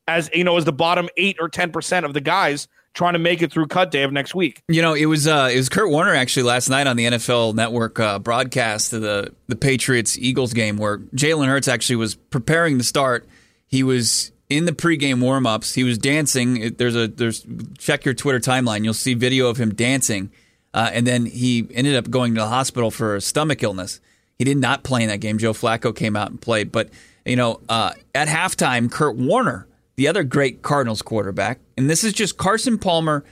as 0.08 0.30
you 0.32 0.42
know 0.42 0.56
as 0.56 0.64
the 0.64 0.72
bottom 0.72 1.08
8 1.18 1.36
or 1.38 1.48
10% 1.48 2.04
of 2.04 2.14
the 2.14 2.20
guys 2.20 2.66
trying 2.98 3.14
to 3.14 3.18
make 3.18 3.40
it 3.40 3.50
through 3.50 3.66
cut 3.66 3.90
day 3.90 4.02
of 4.02 4.12
next 4.12 4.34
week. 4.34 4.62
You 4.68 4.82
know, 4.82 4.92
it 4.92 5.06
was 5.06 5.26
uh, 5.26 5.48
it 5.50 5.56
was 5.56 5.68
Kurt 5.68 5.88
Warner 5.88 6.14
actually 6.14 6.42
last 6.42 6.68
night 6.68 6.86
on 6.86 6.96
the 6.96 7.06
NFL 7.06 7.54
Network 7.54 7.98
uh, 7.98 8.18
broadcast 8.18 8.92
of 8.92 9.02
the 9.02 9.32
the 9.46 9.56
Patriots 9.56 10.18
Eagles 10.18 10.52
game 10.52 10.76
where 10.76 10.98
Jalen 10.98 11.46
Hurts 11.46 11.68
actually 11.68 11.96
was 11.96 12.16
preparing 12.16 12.76
to 12.78 12.84
start. 12.84 13.26
He 13.66 13.82
was 13.82 14.32
in 14.50 14.66
the 14.66 14.72
pregame 14.72 15.20
warmups. 15.20 15.74
He 15.74 15.84
was 15.84 15.96
dancing. 15.96 16.74
There's 16.74 16.96
a 16.96 17.08
there's 17.08 17.46
check 17.78 18.04
your 18.04 18.14
Twitter 18.14 18.40
timeline. 18.40 18.84
You'll 18.84 18.94
see 18.94 19.14
video 19.14 19.48
of 19.48 19.56
him 19.56 19.74
dancing 19.74 20.30
uh, 20.74 20.90
and 20.92 21.06
then 21.06 21.26
he 21.26 21.66
ended 21.74 21.96
up 21.96 22.10
going 22.10 22.34
to 22.34 22.40
the 22.40 22.48
hospital 22.48 22.90
for 22.90 23.16
a 23.16 23.20
stomach 23.20 23.62
illness. 23.62 24.00
He 24.38 24.44
did 24.44 24.58
not 24.58 24.84
play 24.84 25.02
in 25.02 25.08
that 25.08 25.18
game. 25.18 25.38
Joe 25.38 25.52
Flacco 25.52 25.94
came 25.94 26.14
out 26.14 26.30
and 26.30 26.40
played. 26.40 26.70
But, 26.70 26.90
you 27.24 27.36
know, 27.36 27.60
uh, 27.68 27.92
at 28.14 28.28
halftime, 28.28 28.90
Kurt 28.90 29.16
Warner, 29.16 29.66
the 29.98 30.06
other 30.06 30.22
great 30.22 30.62
Cardinals 30.62 31.02
quarterback, 31.02 31.58
and 31.76 31.90
this 31.90 32.04
is 32.04 32.12
just 32.12 32.38
Carson 32.38 32.78
Palmer 32.78 33.24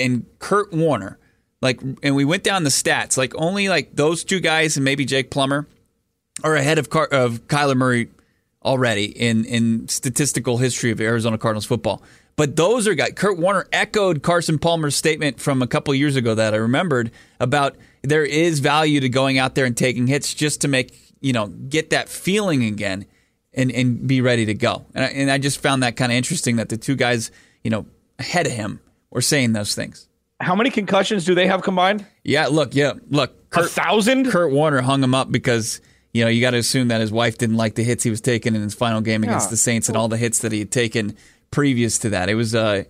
and 0.00 0.24
Kurt 0.38 0.72
Warner. 0.72 1.18
Like, 1.60 1.82
and 2.02 2.16
we 2.16 2.24
went 2.24 2.42
down 2.42 2.64
the 2.64 2.70
stats. 2.70 3.18
Like, 3.18 3.34
only 3.36 3.68
like 3.68 3.94
those 3.94 4.24
two 4.24 4.40
guys 4.40 4.78
and 4.78 4.84
maybe 4.84 5.04
Jake 5.04 5.30
Plummer 5.30 5.66
are 6.42 6.56
ahead 6.56 6.78
of 6.78 6.88
Car- 6.88 7.08
of 7.12 7.46
Kyler 7.48 7.76
Murray 7.76 8.08
already 8.64 9.04
in 9.04 9.44
in 9.44 9.88
statistical 9.88 10.56
history 10.56 10.90
of 10.90 11.02
Arizona 11.02 11.36
Cardinals 11.36 11.66
football. 11.66 12.02
But 12.36 12.56
those 12.56 12.88
are 12.88 12.94
guys. 12.94 13.12
Kurt 13.14 13.38
Warner 13.38 13.66
echoed 13.70 14.22
Carson 14.22 14.58
Palmer's 14.58 14.96
statement 14.96 15.38
from 15.38 15.60
a 15.60 15.66
couple 15.66 15.94
years 15.94 16.16
ago 16.16 16.34
that 16.34 16.54
I 16.54 16.56
remembered 16.56 17.10
about 17.40 17.76
there 18.02 18.24
is 18.24 18.60
value 18.60 19.00
to 19.00 19.10
going 19.10 19.36
out 19.36 19.54
there 19.54 19.66
and 19.66 19.76
taking 19.76 20.06
hits 20.06 20.32
just 20.32 20.62
to 20.62 20.68
make 20.68 20.98
you 21.20 21.34
know 21.34 21.48
get 21.48 21.90
that 21.90 22.08
feeling 22.08 22.64
again 22.64 23.04
and 23.56 23.72
and 23.72 24.06
be 24.06 24.20
ready 24.20 24.46
to 24.46 24.54
go. 24.54 24.86
And 24.94 25.04
I, 25.04 25.08
and 25.08 25.30
I 25.30 25.38
just 25.38 25.60
found 25.60 25.82
that 25.82 25.96
kind 25.96 26.12
of 26.12 26.16
interesting 26.16 26.56
that 26.56 26.68
the 26.68 26.76
two 26.76 26.94
guys 26.94 27.30
you 27.64 27.70
know 27.70 27.86
ahead 28.18 28.46
of 28.46 28.52
him 28.52 28.80
were 29.10 29.20
saying 29.20 29.52
those 29.52 29.74
things. 29.74 30.08
How 30.40 30.54
many 30.54 30.70
concussions 30.70 31.24
do 31.24 31.34
they 31.34 31.46
have 31.46 31.62
combined? 31.62 32.04
Yeah, 32.22 32.48
look, 32.48 32.74
yeah, 32.74 32.92
look. 33.08 33.48
Kurt, 33.50 33.64
a 33.64 33.68
thousand? 33.68 34.30
Kurt 34.30 34.52
Warner 34.52 34.82
hung 34.82 35.02
him 35.02 35.14
up 35.14 35.32
because, 35.32 35.80
you 36.12 36.22
know, 36.24 36.28
you 36.28 36.42
got 36.42 36.50
to 36.50 36.58
assume 36.58 36.88
that 36.88 37.00
his 37.00 37.10
wife 37.10 37.38
didn't 37.38 37.56
like 37.56 37.74
the 37.74 37.82
hits 37.82 38.04
he 38.04 38.10
was 38.10 38.20
taking 38.20 38.54
in 38.54 38.60
his 38.60 38.74
final 38.74 39.00
game 39.00 39.22
against 39.22 39.48
the 39.48 39.56
Saints 39.56 39.88
and 39.88 39.96
all 39.96 40.08
the 40.08 40.18
hits 40.18 40.40
that 40.40 40.52
he 40.52 40.58
had 40.58 40.70
taken 40.70 41.16
previous 41.50 41.98
to 42.00 42.10
that. 42.10 42.28
It 42.28 42.34
was, 42.34 42.54
uh, 42.54 42.84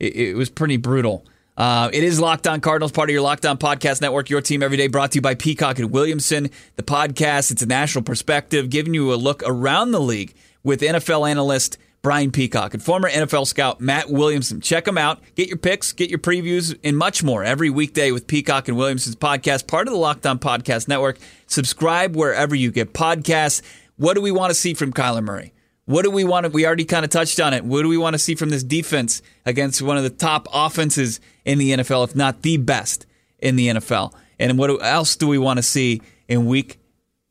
it, 0.00 0.16
it 0.16 0.36
was 0.36 0.50
pretty 0.50 0.76
brutal. 0.76 1.24
Uh, 1.58 1.90
it 1.92 2.04
is 2.04 2.20
Locked 2.20 2.46
On 2.46 2.60
Cardinals, 2.60 2.92
part 2.92 3.10
of 3.10 3.12
your 3.12 3.20
Locked 3.20 3.44
On 3.44 3.58
Podcast 3.58 4.00
Network, 4.00 4.30
your 4.30 4.40
team 4.40 4.62
every 4.62 4.76
day, 4.76 4.86
brought 4.86 5.10
to 5.10 5.16
you 5.16 5.20
by 5.20 5.34
Peacock 5.34 5.80
and 5.80 5.90
Williamson. 5.90 6.50
The 6.76 6.84
podcast, 6.84 7.50
it's 7.50 7.62
a 7.62 7.66
national 7.66 8.04
perspective, 8.04 8.70
giving 8.70 8.94
you 8.94 9.12
a 9.12 9.16
look 9.16 9.42
around 9.44 9.90
the 9.90 10.00
league 10.00 10.36
with 10.62 10.82
NFL 10.82 11.28
analyst 11.28 11.76
Brian 12.00 12.30
Peacock 12.30 12.74
and 12.74 12.82
former 12.82 13.10
NFL 13.10 13.44
scout 13.48 13.80
Matt 13.80 14.08
Williamson. 14.08 14.60
Check 14.60 14.84
them 14.84 14.96
out. 14.96 15.20
Get 15.34 15.48
your 15.48 15.56
picks, 15.56 15.92
get 15.92 16.10
your 16.10 16.20
previews, 16.20 16.78
and 16.84 16.96
much 16.96 17.24
more 17.24 17.42
every 17.42 17.70
weekday 17.70 18.12
with 18.12 18.28
Peacock 18.28 18.68
and 18.68 18.76
Williamson's 18.76 19.16
podcast, 19.16 19.66
part 19.66 19.88
of 19.88 19.92
the 19.92 19.98
Locked 19.98 20.26
On 20.26 20.38
Podcast 20.38 20.86
Network. 20.86 21.18
Subscribe 21.48 22.14
wherever 22.14 22.54
you 22.54 22.70
get 22.70 22.92
podcasts. 22.92 23.62
What 23.96 24.14
do 24.14 24.20
we 24.20 24.30
want 24.30 24.50
to 24.50 24.54
see 24.54 24.74
from 24.74 24.92
Kyler 24.92 25.24
Murray? 25.24 25.52
What 25.88 26.02
do 26.02 26.10
we 26.10 26.22
want 26.22 26.44
to, 26.44 26.50
we 26.50 26.66
already 26.66 26.84
kind 26.84 27.02
of 27.02 27.10
touched 27.10 27.40
on 27.40 27.54
it. 27.54 27.64
What 27.64 27.80
do 27.80 27.88
we 27.88 27.96
want 27.96 28.12
to 28.12 28.18
see 28.18 28.34
from 28.34 28.50
this 28.50 28.62
defense 28.62 29.22
against 29.46 29.80
one 29.80 29.96
of 29.96 30.02
the 30.02 30.10
top 30.10 30.46
offenses 30.52 31.18
in 31.46 31.56
the 31.56 31.70
NFL, 31.70 32.04
if 32.04 32.14
not 32.14 32.42
the 32.42 32.58
best 32.58 33.06
in 33.38 33.56
the 33.56 33.68
NFL? 33.68 34.12
And 34.38 34.58
what 34.58 34.84
else 34.84 35.16
do 35.16 35.26
we 35.26 35.38
want 35.38 35.56
to 35.56 35.62
see 35.62 36.02
in 36.28 36.44
week 36.44 36.78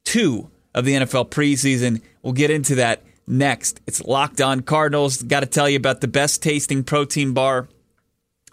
two 0.06 0.50
of 0.74 0.86
the 0.86 0.94
NFL 0.94 1.30
preseason? 1.30 2.02
We'll 2.24 2.34
get 2.34 2.50
into 2.50 2.74
that 2.76 3.04
next. 3.28 3.80
It's 3.86 4.04
Locked 4.04 4.42
On 4.42 4.62
Cardinals. 4.62 5.22
Got 5.22 5.42
to 5.42 5.46
tell 5.46 5.70
you 5.70 5.78
about 5.78 6.02
the 6.02 6.08
best 6.08 6.42
tasting 6.42 6.84
protein 6.84 7.34
bar 7.34 7.68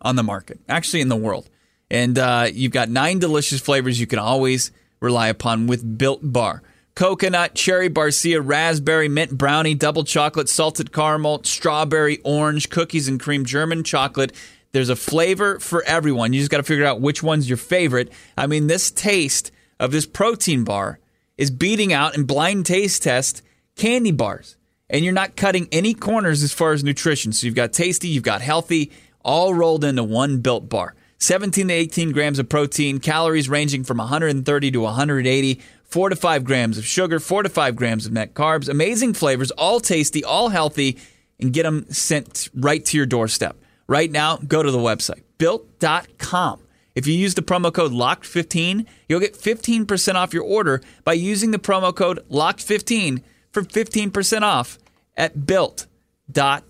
on 0.03 0.17
the 0.17 0.23
market, 0.23 0.61
actually 0.69 1.01
in 1.01 1.09
the 1.09 1.17
world. 1.17 1.49
And 1.91 2.19
uh, 2.19 2.49
you've 2.53 2.73
got 2.73 2.91
nine 2.91 3.21
delicious 3.21 3.63
flavors 3.63 3.99
you 3.99 4.07
can 4.07 4.19
always 4.19 4.71
rely 5.01 5.29
upon 5.29 5.67
with 5.67 5.97
Built 5.97 6.21
Bar 6.23 6.63
coconut, 6.95 7.55
cherry 7.55 7.91
barcia, 7.91 8.41
raspberry, 8.45 9.09
mint 9.09 9.37
brownie, 9.37 9.75
double 9.75 10.05
chocolate, 10.05 10.49
salted 10.49 10.93
caramel, 10.93 11.43
strawberry, 11.45 12.21
orange, 12.25 12.71
cookies 12.71 13.09
and 13.09 13.21
cream, 13.21 13.45
German 13.45 13.85
chocolate. 13.85 14.33
There's 14.73 14.89
a 14.89 14.97
flavor 14.97 15.59
for 15.61 15.83
everyone. 15.85 16.33
You 16.33 16.41
just 16.41 16.51
got 16.51 16.59
to 16.59 16.63
figure 16.63 16.85
out 16.85 17.01
which 17.01 17.23
one's 17.23 17.49
your 17.49 17.57
favorite. 17.57 18.13
I 18.37 18.47
mean, 18.47 18.67
this 18.67 18.91
taste 18.91 19.51
of 19.79 19.93
this 19.93 20.07
protein 20.07 20.65
bar 20.65 20.99
is 21.37 21.51
beating 21.51 21.93
out 21.93 22.17
in 22.17 22.25
blind 22.25 22.67
taste 22.67 23.03
test 23.03 23.43
candy 23.77 24.13
bars. 24.13 24.57
And 24.91 25.05
you're 25.05 25.15
not 25.15 25.37
cutting 25.37 25.69
any 25.73 25.95
corners 25.95 26.43
as 26.43 26.53
far 26.53 26.73
as 26.73 26.85
nutrition. 26.85 27.33
So 27.33 27.47
you've 27.47 27.55
got 27.55 27.73
tasty, 27.73 28.09
you've 28.09 28.23
got 28.23 28.43
healthy, 28.43 28.93
all 29.25 29.55
rolled 29.55 29.85
into 29.85 30.05
one 30.05 30.41
built 30.41 30.69
bar. 30.69 30.95
17 31.19 31.69
to 31.69 31.75
18 31.75 32.13
grams 32.13 32.39
of 32.39 32.49
protein, 32.49 33.01
calories 33.01 33.49
ranging 33.49 33.83
from 33.83 33.97
130 33.97 34.71
to 34.73 34.81
180 34.81 35.61
four 35.95 36.09
to 36.09 36.17
five 36.17 36.43
grams 36.43 36.77
of 36.77 36.85
sugar, 36.85 37.21
four 37.21 37.45
to 37.45 37.49
five 37.49 37.77
grams 37.77 38.05
of 38.05 38.11
net 38.11 38.35
carbs, 38.35 38.69
amazing 38.69 39.15
flavors, 39.15 39.53
all 39.53 39.79
tasty, 39.79 40.25
all 40.25 40.49
healthy, 40.49 40.99
and 41.39 41.53
get 41.53 41.63
them 41.63 41.87
sent 41.89 42.49
right 42.53 42.85
to 42.85 42.97
your 42.97 43.07
doorstep. 43.07 43.57
Right 43.87 44.11
now, 44.11 44.39
go 44.39 44.61
to 44.61 44.73
the 44.73 44.79
website, 44.79 45.23
built.com. 45.39 46.61
If 46.97 47.07
you 47.07 47.15
use 47.15 47.35
the 47.35 47.43
promo 47.43 47.73
code 47.73 47.93
LOCKED15, 47.93 48.87
you'll 49.09 49.21
get 49.21 49.39
15% 49.39 50.15
off 50.17 50.35
your 50.35 50.43
order 50.43 50.81
by 51.05 51.13
using 51.13 51.53
the 51.53 51.61
promo 51.61 51.95
code 51.95 52.19
LOCKED15 52.29 53.23
for 53.53 53.63
15% 53.63 54.43
off 54.43 54.81
at 55.17 55.47
built.com. 55.47 56.65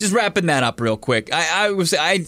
Just 0.00 0.12
wrapping 0.12 0.46
that 0.46 0.62
up 0.62 0.80
real 0.80 0.96
quick. 0.96 1.32
I, 1.32 1.66
I 1.66 1.70
was 1.70 1.92
I 1.92 2.24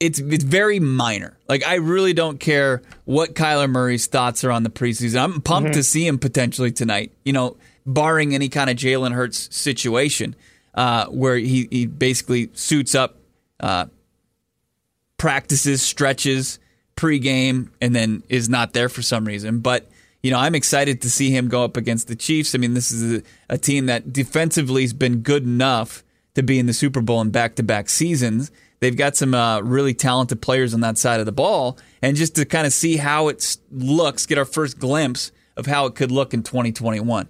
it's 0.00 0.18
it's 0.18 0.44
very 0.44 0.80
minor. 0.80 1.38
Like 1.48 1.64
I 1.66 1.74
really 1.76 2.14
don't 2.14 2.40
care 2.40 2.82
what 3.04 3.34
Kyler 3.34 3.70
Murray's 3.70 4.06
thoughts 4.06 4.42
are 4.42 4.50
on 4.50 4.62
the 4.62 4.70
preseason. 4.70 5.22
I'm 5.22 5.40
pumped 5.42 5.70
mm-hmm. 5.70 5.78
to 5.78 5.82
see 5.82 6.06
him 6.06 6.18
potentially 6.18 6.72
tonight. 6.72 7.12
You 7.24 7.34
know, 7.34 7.56
barring 7.86 8.34
any 8.34 8.48
kind 8.48 8.70
of 8.70 8.76
Jalen 8.76 9.12
Hurts 9.12 9.54
situation 9.54 10.34
uh, 10.74 11.06
where 11.06 11.36
he 11.36 11.68
he 11.70 11.86
basically 11.86 12.50
suits 12.54 12.94
up, 12.94 13.16
uh, 13.60 13.86
practices, 15.18 15.82
stretches 15.82 16.58
pregame, 16.96 17.70
and 17.80 17.94
then 17.94 18.22
is 18.28 18.48
not 18.48 18.72
there 18.72 18.88
for 18.88 19.02
some 19.02 19.24
reason. 19.24 19.60
But 19.60 19.88
you 20.22 20.30
know, 20.30 20.38
I'm 20.38 20.54
excited 20.54 21.02
to 21.02 21.10
see 21.10 21.30
him 21.30 21.48
go 21.48 21.64
up 21.64 21.76
against 21.76 22.08
the 22.08 22.16
Chiefs. 22.16 22.54
I 22.54 22.58
mean, 22.58 22.74
this 22.74 22.90
is 22.90 23.20
a, 23.20 23.22
a 23.48 23.58
team 23.58 23.86
that 23.86 24.12
defensively 24.12 24.82
has 24.82 24.92
been 24.92 25.20
good 25.20 25.44
enough 25.44 26.04
to 26.34 26.42
be 26.42 26.58
in 26.58 26.66
the 26.66 26.72
Super 26.72 27.00
Bowl 27.00 27.20
in 27.20 27.30
back 27.30 27.56
to 27.56 27.62
back 27.62 27.88
seasons. 27.88 28.50
They've 28.80 28.96
got 28.96 29.14
some 29.14 29.34
uh, 29.34 29.60
really 29.60 29.94
talented 29.94 30.40
players 30.40 30.72
on 30.74 30.80
that 30.80 30.98
side 30.98 31.20
of 31.20 31.26
the 31.26 31.32
ball. 31.32 31.78
And 32.02 32.16
just 32.16 32.34
to 32.36 32.44
kind 32.44 32.66
of 32.66 32.72
see 32.72 32.96
how 32.96 33.28
it 33.28 33.56
looks, 33.70 34.26
get 34.26 34.38
our 34.38 34.44
first 34.44 34.78
glimpse 34.78 35.32
of 35.56 35.66
how 35.66 35.86
it 35.86 35.94
could 35.94 36.10
look 36.10 36.32
in 36.32 36.42
2021. 36.42 37.28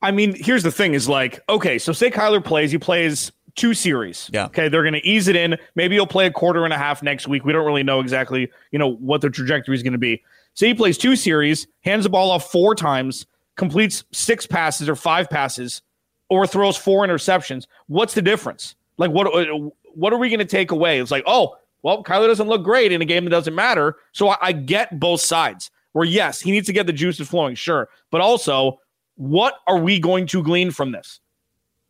I 0.00 0.10
mean, 0.10 0.34
here's 0.34 0.62
the 0.62 0.70
thing 0.70 0.94
is 0.94 1.08
like, 1.08 1.40
okay, 1.48 1.78
so 1.78 1.92
say 1.92 2.10
Kyler 2.10 2.42
plays, 2.42 2.70
he 2.70 2.78
plays 2.78 3.32
two 3.54 3.74
series. 3.74 4.30
Yeah. 4.32 4.46
Okay, 4.46 4.68
they're 4.68 4.82
going 4.82 4.94
to 4.94 5.06
ease 5.06 5.28
it 5.28 5.36
in. 5.36 5.56
Maybe 5.74 5.96
he'll 5.96 6.06
play 6.06 6.26
a 6.26 6.30
quarter 6.30 6.64
and 6.64 6.72
a 6.72 6.78
half 6.78 7.02
next 7.02 7.28
week. 7.28 7.44
We 7.44 7.52
don't 7.52 7.66
really 7.66 7.82
know 7.82 8.00
exactly, 8.00 8.50
you 8.70 8.78
know, 8.78 8.94
what 8.94 9.20
the 9.20 9.28
trajectory 9.28 9.74
is 9.74 9.82
going 9.82 9.92
to 9.92 9.98
be. 9.98 10.22
So 10.54 10.66
he 10.66 10.74
plays 10.74 10.96
two 10.96 11.16
series, 11.16 11.66
hands 11.82 12.04
the 12.04 12.10
ball 12.10 12.30
off 12.30 12.50
four 12.50 12.74
times, 12.74 13.26
completes 13.56 14.04
six 14.12 14.46
passes 14.46 14.88
or 14.88 14.96
five 14.96 15.28
passes, 15.28 15.82
or 16.30 16.46
throws 16.46 16.76
four 16.76 17.06
interceptions. 17.06 17.66
What's 17.88 18.14
the 18.14 18.22
difference? 18.22 18.74
Like, 18.96 19.10
what 19.10 19.26
uh, 19.26 19.70
what 19.98 20.12
are 20.12 20.18
we 20.18 20.28
going 20.28 20.38
to 20.38 20.44
take 20.44 20.70
away? 20.70 21.00
It's 21.00 21.10
like, 21.10 21.24
oh, 21.26 21.56
well, 21.82 22.04
Kyler 22.04 22.28
doesn't 22.28 22.48
look 22.48 22.62
great 22.62 22.92
in 22.92 23.02
a 23.02 23.04
game 23.04 23.24
that 23.24 23.30
doesn't 23.30 23.54
matter. 23.54 23.96
So 24.12 24.28
I, 24.28 24.36
I 24.40 24.52
get 24.52 24.98
both 24.98 25.20
sides. 25.20 25.70
Where 25.92 26.04
yes, 26.04 26.40
he 26.40 26.52
needs 26.52 26.66
to 26.66 26.72
get 26.72 26.86
the 26.86 26.92
juices 26.92 27.28
flowing, 27.28 27.54
sure, 27.54 27.88
but 28.10 28.20
also, 28.20 28.78
what 29.16 29.54
are 29.66 29.78
we 29.78 29.98
going 29.98 30.26
to 30.26 30.42
glean 30.42 30.70
from 30.70 30.92
this? 30.92 31.18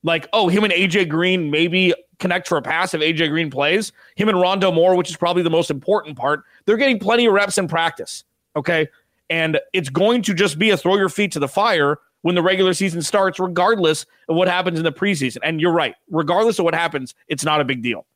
Like, 0.02 0.28
oh, 0.32 0.48
him 0.48 0.64
and 0.64 0.72
AJ 0.72 1.08
Green 1.08 1.50
maybe 1.50 1.92
connect 2.18 2.48
for 2.48 2.56
a 2.56 2.62
pass 2.62 2.94
if 2.94 3.00
AJ 3.00 3.28
Green 3.30 3.50
plays. 3.50 3.92
Him 4.16 4.28
and 4.28 4.38
Rondale 4.38 4.74
Moore, 4.74 4.94
which 4.94 5.10
is 5.10 5.16
probably 5.16 5.42
the 5.42 5.50
most 5.50 5.70
important 5.70 6.16
part, 6.16 6.44
they're 6.64 6.76
getting 6.76 6.98
plenty 6.98 7.26
of 7.26 7.34
reps 7.34 7.58
in 7.58 7.68
practice. 7.68 8.24
Okay. 8.56 8.88
And 9.28 9.60
it's 9.72 9.90
going 9.90 10.22
to 10.22 10.32
just 10.32 10.58
be 10.58 10.70
a 10.70 10.76
throw 10.76 10.96
your 10.96 11.10
feet 11.10 11.32
to 11.32 11.40
the 11.40 11.48
fire 11.48 11.98
when 12.22 12.34
the 12.34 12.42
regular 12.42 12.75
season 12.75 13.02
starts, 13.02 13.38
regardless 13.38 14.06
of 14.28 14.37
what 14.37 14.48
happens 14.48 14.78
in 14.78 14.84
the 14.84 14.92
preseason. 14.92 15.38
And 15.42 15.60
you're 15.60 15.72
right, 15.72 15.94
regardless 16.10 16.58
of 16.58 16.64
what 16.64 16.75
happens, 16.75 17.14
it's 17.28 17.44
not 17.44 17.60
a 17.60 17.64
big 17.64 17.82
deal. 17.82 18.06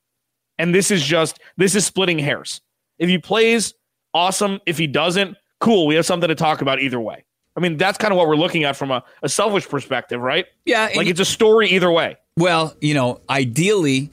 And 0.58 0.74
this 0.74 0.90
is 0.90 1.02
just 1.02 1.40
this 1.56 1.74
is 1.74 1.86
splitting 1.86 2.18
hairs. 2.18 2.60
If 2.98 3.08
he 3.08 3.18
plays, 3.18 3.74
awesome. 4.14 4.60
If 4.66 4.78
he 4.78 4.86
doesn't, 4.86 5.36
cool. 5.60 5.86
We 5.86 5.94
have 5.94 6.06
something 6.06 6.28
to 6.28 6.34
talk 6.34 6.60
about 6.60 6.80
either 6.80 7.00
way. 7.00 7.24
I 7.56 7.60
mean, 7.60 7.76
that's 7.76 7.98
kind 7.98 8.12
of 8.12 8.18
what 8.18 8.28
we're 8.28 8.36
looking 8.36 8.64
at 8.64 8.76
from 8.76 8.90
a, 8.90 9.02
a 9.22 9.28
selfish 9.28 9.68
perspective, 9.68 10.20
right? 10.20 10.46
Yeah. 10.64 10.90
Like 10.94 11.06
it's 11.06 11.20
a 11.20 11.24
story 11.24 11.68
either 11.70 11.90
way. 11.90 12.16
Well, 12.36 12.74
you 12.80 12.94
know, 12.94 13.20
ideally, 13.28 14.10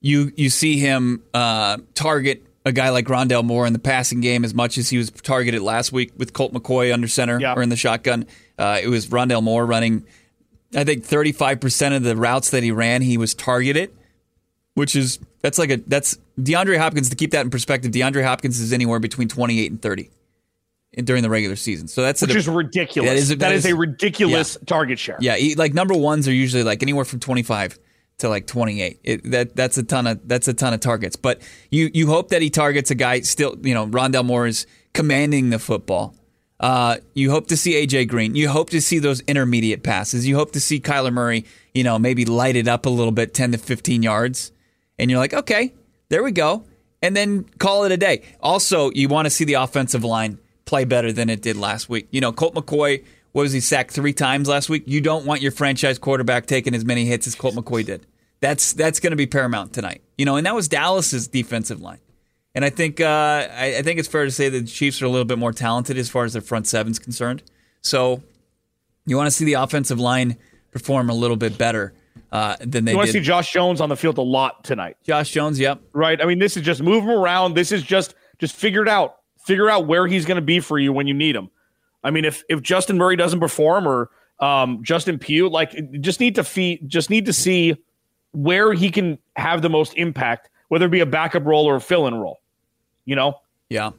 you 0.00 0.32
you 0.36 0.48
see 0.48 0.78
him 0.78 1.22
uh, 1.34 1.78
target 1.94 2.46
a 2.64 2.72
guy 2.72 2.90
like 2.90 3.06
Rondale 3.06 3.44
Moore 3.44 3.66
in 3.66 3.72
the 3.72 3.78
passing 3.78 4.20
game 4.20 4.44
as 4.44 4.54
much 4.54 4.78
as 4.78 4.90
he 4.90 4.98
was 4.98 5.10
targeted 5.10 5.62
last 5.62 5.92
week 5.92 6.12
with 6.16 6.32
Colt 6.32 6.52
McCoy 6.52 6.92
under 6.92 7.08
center 7.08 7.40
yeah. 7.40 7.54
or 7.54 7.62
in 7.62 7.68
the 7.68 7.76
shotgun. 7.76 8.26
Uh, 8.58 8.80
it 8.82 8.88
was 8.88 9.08
Rondale 9.08 9.42
Moore 9.42 9.64
running, 9.64 10.04
I 10.74 10.84
think, 10.84 11.04
35% 11.04 11.96
of 11.96 12.02
the 12.02 12.16
routes 12.16 12.50
that 12.50 12.62
he 12.62 12.72
ran, 12.72 13.02
he 13.02 13.16
was 13.16 13.34
targeted, 13.34 13.94
which 14.74 14.96
is, 14.96 15.18
that's 15.42 15.58
like 15.58 15.70
a, 15.70 15.76
that's 15.76 16.18
DeAndre 16.38 16.78
Hopkins, 16.78 17.10
to 17.10 17.16
keep 17.16 17.30
that 17.30 17.42
in 17.42 17.50
perspective, 17.50 17.92
DeAndre 17.92 18.24
Hopkins 18.24 18.58
is 18.60 18.72
anywhere 18.72 18.98
between 18.98 19.28
28 19.28 19.70
and 19.70 19.80
30 19.80 20.10
during 21.04 21.22
the 21.22 21.30
regular 21.30 21.56
season. 21.56 21.88
So 21.88 22.02
that's 22.02 22.20
which 22.22 22.34
a, 22.34 22.38
is 22.38 22.48
ridiculous. 22.48 23.10
That 23.10 23.16
is, 23.16 23.28
that 23.28 23.38
that 23.40 23.52
is, 23.52 23.64
is 23.64 23.72
a 23.72 23.76
ridiculous 23.76 24.58
yeah. 24.60 24.66
target 24.66 24.98
share. 24.98 25.18
Yeah, 25.20 25.36
like 25.56 25.74
number 25.74 25.94
ones 25.94 26.26
are 26.26 26.32
usually 26.32 26.64
like 26.64 26.82
anywhere 26.82 27.04
from 27.04 27.20
25 27.20 27.78
to 28.18 28.28
like 28.28 28.46
28. 28.46 29.00
It, 29.04 29.30
that 29.30 29.56
that's 29.56 29.78
a 29.78 29.82
ton 29.82 30.06
of 30.06 30.26
that's 30.26 30.48
a 30.48 30.54
ton 30.54 30.74
of 30.74 30.80
targets. 30.80 31.16
But 31.16 31.40
you 31.70 31.90
you 31.92 32.08
hope 32.08 32.30
that 32.30 32.42
he 32.42 32.50
targets 32.50 32.90
a 32.90 32.94
guy 32.94 33.20
still, 33.20 33.56
you 33.62 33.74
know, 33.74 33.86
Rondale 33.86 34.24
Moore 34.24 34.46
is 34.46 34.66
commanding 34.92 35.50
the 35.50 35.58
football. 35.58 36.14
Uh, 36.60 36.96
you 37.14 37.30
hope 37.30 37.46
to 37.48 37.56
see 37.56 37.74
AJ 37.74 38.08
Green. 38.08 38.34
You 38.34 38.48
hope 38.48 38.70
to 38.70 38.80
see 38.80 38.98
those 38.98 39.20
intermediate 39.22 39.82
passes. 39.82 40.26
You 40.26 40.36
hope 40.36 40.52
to 40.52 40.60
see 40.60 40.80
Kyler 40.80 41.12
Murray, 41.12 41.44
you 41.72 41.84
know, 41.84 41.98
maybe 41.98 42.24
light 42.24 42.56
it 42.56 42.66
up 42.66 42.86
a 42.86 42.90
little 42.90 43.12
bit, 43.12 43.32
10 43.32 43.52
to 43.52 43.58
15 43.58 44.02
yards. 44.02 44.52
And 44.98 45.10
you're 45.10 45.20
like, 45.20 45.34
okay, 45.34 45.74
there 46.08 46.22
we 46.22 46.32
go. 46.32 46.64
And 47.00 47.16
then 47.16 47.44
call 47.58 47.84
it 47.84 47.92
a 47.92 47.96
day. 47.96 48.22
Also, 48.40 48.90
you 48.90 49.08
want 49.08 49.26
to 49.26 49.30
see 49.30 49.44
the 49.44 49.54
offensive 49.54 50.02
line 50.02 50.38
play 50.64 50.84
better 50.84 51.12
than 51.12 51.30
it 51.30 51.42
did 51.42 51.56
last 51.56 51.88
week. 51.88 52.08
You 52.10 52.20
know, 52.20 52.32
Colt 52.32 52.54
McCoy, 52.54 53.04
what 53.32 53.42
was 53.42 53.52
he 53.52 53.60
sacked 53.60 53.92
three 53.92 54.12
times 54.12 54.48
last 54.48 54.68
week? 54.68 54.82
You 54.86 55.00
don't 55.00 55.24
want 55.24 55.40
your 55.42 55.52
franchise 55.52 55.98
quarterback 55.98 56.46
taking 56.46 56.74
as 56.74 56.84
many 56.84 57.04
hits 57.04 57.28
as 57.28 57.36
Colt 57.36 57.54
McCoy 57.54 57.84
did. 57.84 58.04
That's 58.40 58.72
that's 58.72 59.00
going 59.00 59.10
to 59.12 59.16
be 59.16 59.26
paramount 59.26 59.72
tonight. 59.72 60.02
You 60.16 60.24
know, 60.24 60.36
and 60.36 60.46
that 60.46 60.54
was 60.54 60.68
Dallas's 60.68 61.28
defensive 61.28 61.80
line. 61.80 62.00
And 62.58 62.64
I 62.64 62.70
think 62.70 63.00
uh, 63.00 63.06
I, 63.52 63.76
I, 63.78 63.82
think 63.82 64.00
it's 64.00 64.08
fair 64.08 64.24
to 64.24 64.32
say 64.32 64.48
that 64.48 64.58
the 64.58 64.66
Chiefs 64.66 65.00
are 65.00 65.04
a 65.06 65.08
little 65.08 65.24
bit 65.24 65.38
more 65.38 65.52
talented 65.52 65.96
as 65.96 66.10
far 66.10 66.24
as 66.24 66.32
their 66.32 66.42
front 66.42 66.66
seven 66.66 66.90
is 66.90 66.98
concerned. 66.98 67.44
So 67.82 68.20
you 69.06 69.16
want 69.16 69.28
to 69.28 69.30
see 69.30 69.44
the 69.44 69.52
offensive 69.52 70.00
line 70.00 70.36
perform 70.72 71.08
a 71.08 71.14
little 71.14 71.36
bit 71.36 71.56
better 71.56 71.94
uh, 72.32 72.56
than 72.58 72.84
they 72.84 72.90
You 72.90 72.96
want 72.96 73.06
did. 73.06 73.12
to 73.12 73.18
see 73.20 73.24
Josh 73.24 73.52
Jones 73.52 73.80
on 73.80 73.90
the 73.90 73.96
field 73.96 74.18
a 74.18 74.22
lot 74.22 74.64
tonight, 74.64 74.96
Josh 75.04 75.30
Jones, 75.30 75.60
yep. 75.60 75.80
right? 75.92 76.20
I 76.20 76.24
mean, 76.24 76.40
this 76.40 76.56
is 76.56 76.64
just 76.64 76.82
move 76.82 77.04
him 77.04 77.10
around. 77.10 77.54
This 77.54 77.70
is 77.70 77.84
just 77.84 78.16
just 78.40 78.56
figure 78.56 78.82
it 78.82 78.88
out. 78.88 79.18
Figure 79.46 79.70
out 79.70 79.86
where 79.86 80.08
he's 80.08 80.26
going 80.26 80.34
to 80.34 80.42
be 80.42 80.58
for 80.58 80.80
you 80.80 80.92
when 80.92 81.06
you 81.06 81.14
need 81.14 81.36
him. 81.36 81.50
I 82.02 82.10
mean, 82.10 82.24
if 82.24 82.42
if 82.48 82.60
Justin 82.60 82.98
Murray 82.98 83.14
doesn't 83.14 83.38
perform 83.38 83.86
or 83.86 84.10
um, 84.40 84.82
Justin 84.82 85.20
Pugh, 85.20 85.48
like 85.48 85.76
just 86.00 86.18
need 86.18 86.34
to 86.34 86.42
feed, 86.42 86.88
just 86.88 87.08
need 87.08 87.24
to 87.26 87.32
see 87.32 87.76
where 88.32 88.72
he 88.72 88.90
can 88.90 89.16
have 89.36 89.62
the 89.62 89.70
most 89.70 89.94
impact, 89.94 90.50
whether 90.70 90.86
it 90.86 90.90
be 90.90 90.98
a 90.98 91.06
backup 91.06 91.46
role 91.46 91.64
or 91.64 91.76
a 91.76 91.80
fill-in 91.80 92.16
role. 92.16 92.40
You 93.08 93.16
know, 93.16 93.40
Yeah, 93.70 93.92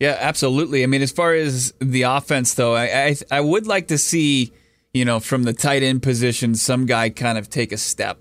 yeah, 0.00 0.16
absolutely. 0.18 0.82
I 0.82 0.86
mean, 0.86 1.02
as 1.02 1.12
far 1.12 1.34
as 1.34 1.74
the 1.78 2.02
offense, 2.02 2.54
though, 2.54 2.74
I 2.74 2.84
I, 2.86 3.16
I 3.30 3.40
would 3.42 3.66
like 3.66 3.88
to 3.88 3.98
see 3.98 4.50
you 4.94 5.04
know 5.04 5.20
from 5.20 5.42
the 5.42 5.52
tight 5.52 5.82
end 5.82 6.02
position 6.02 6.54
some 6.54 6.86
guy 6.86 7.10
kind 7.10 7.36
of 7.36 7.50
take 7.50 7.70
a 7.70 7.76
step 7.76 8.18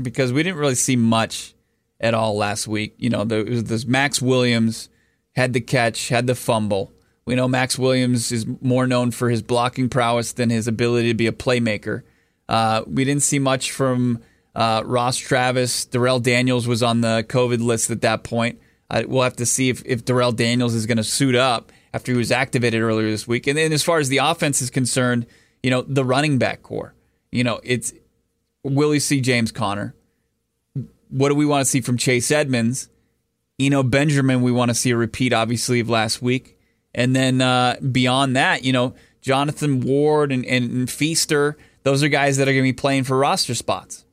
because 0.00 0.32
we 0.32 0.44
didn't 0.44 0.60
really 0.60 0.76
see 0.76 0.94
much 0.94 1.54
at 2.00 2.14
all 2.14 2.36
last 2.36 2.68
week. 2.68 2.94
You 2.96 3.10
know, 3.10 3.24
there 3.24 3.44
was 3.44 3.64
this 3.64 3.84
Max 3.84 4.22
Williams 4.22 4.88
had 5.32 5.52
the 5.52 5.60
catch, 5.60 6.10
had 6.10 6.28
the 6.28 6.36
fumble. 6.36 6.92
We 7.24 7.34
know 7.34 7.48
Max 7.48 7.76
Williams 7.76 8.30
is 8.30 8.46
more 8.60 8.86
known 8.86 9.10
for 9.10 9.30
his 9.30 9.42
blocking 9.42 9.88
prowess 9.88 10.32
than 10.32 10.48
his 10.48 10.68
ability 10.68 11.08
to 11.08 11.14
be 11.14 11.26
a 11.26 11.32
playmaker. 11.32 12.02
Uh, 12.48 12.84
we 12.86 13.04
didn't 13.04 13.24
see 13.24 13.40
much 13.40 13.72
from 13.72 14.20
uh, 14.54 14.84
Ross 14.86 15.16
Travis. 15.16 15.86
Darrell 15.86 16.20
Daniels 16.20 16.68
was 16.68 16.84
on 16.84 17.00
the 17.00 17.24
COVID 17.28 17.60
list 17.60 17.90
at 17.90 18.02
that 18.02 18.22
point. 18.22 18.60
Uh, 18.90 19.04
we'll 19.06 19.22
have 19.22 19.36
to 19.36 19.46
see 19.46 19.68
if, 19.68 19.82
if 19.86 20.04
Darrell 20.04 20.32
Daniels 20.32 20.74
is 20.74 20.86
going 20.86 20.96
to 20.96 21.04
suit 21.04 21.34
up 21.34 21.70
after 21.94 22.12
he 22.12 22.18
was 22.18 22.32
activated 22.32 22.82
earlier 22.82 23.10
this 23.10 23.26
week. 23.28 23.46
And 23.46 23.56
then 23.56 23.72
as 23.72 23.82
far 23.82 23.98
as 23.98 24.08
the 24.08 24.18
offense 24.18 24.60
is 24.60 24.70
concerned, 24.70 25.26
you 25.62 25.70
know, 25.70 25.82
the 25.82 26.04
running 26.04 26.38
back 26.38 26.62
corps, 26.62 26.94
you 27.30 27.44
know, 27.44 27.60
it's 27.62 27.92
will 28.64 28.90
we 28.90 28.98
see 28.98 29.20
James 29.20 29.52
Conner? 29.52 29.94
What 31.08 31.28
do 31.28 31.34
we 31.34 31.46
want 31.46 31.64
to 31.64 31.70
see 31.70 31.80
from 31.80 31.96
Chase 31.96 32.30
Edmonds? 32.30 32.88
You 33.58 33.70
know, 33.70 33.82
Benjamin, 33.82 34.42
we 34.42 34.52
want 34.52 34.70
to 34.70 34.74
see 34.74 34.90
a 34.90 34.96
repeat, 34.96 35.32
obviously, 35.32 35.80
of 35.80 35.88
last 35.88 36.22
week. 36.22 36.58
And 36.94 37.14
then 37.14 37.40
uh, 37.40 37.76
beyond 37.92 38.36
that, 38.36 38.64
you 38.64 38.72
know, 38.72 38.94
Jonathan 39.20 39.80
Ward 39.80 40.32
and, 40.32 40.44
and, 40.46 40.70
and 40.70 40.90
Feaster, 40.90 41.56
those 41.82 42.02
are 42.02 42.08
guys 42.08 42.36
that 42.36 42.48
are 42.48 42.52
going 42.52 42.64
to 42.64 42.68
be 42.68 42.72
playing 42.72 43.04
for 43.04 43.18
roster 43.18 43.54
spots. 43.54 44.04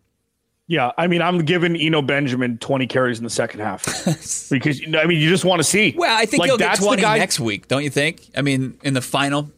Yeah, 0.69 0.91
I 0.97 1.07
mean, 1.07 1.21
I'm 1.21 1.39
giving 1.39 1.77
Eno 1.77 2.01
Benjamin 2.01 2.57
20 2.57 2.87
carries 2.87 3.17
in 3.19 3.23
the 3.23 3.29
second 3.29 3.61
half 3.61 3.85
because 4.49 4.81
I 4.85 5.05
mean, 5.05 5.19
you 5.19 5.29
just 5.29 5.45
want 5.45 5.59
to 5.59 5.63
see. 5.63 5.93
Well, 5.97 6.15
I 6.15 6.25
think 6.25 6.41
Like, 6.41 6.49
he'll 6.49 6.57
get 6.57 6.67
that's 6.67 6.79
the 6.81 6.87
20 6.87 7.01
guy- 7.01 7.17
next 7.17 7.39
week, 7.39 7.67
don't 7.69 7.83
you 7.83 7.89
think? 7.89 8.29
I 8.35 8.41
mean, 8.41 8.77
in 8.83 8.93
the 8.93 9.01
final 9.01 9.49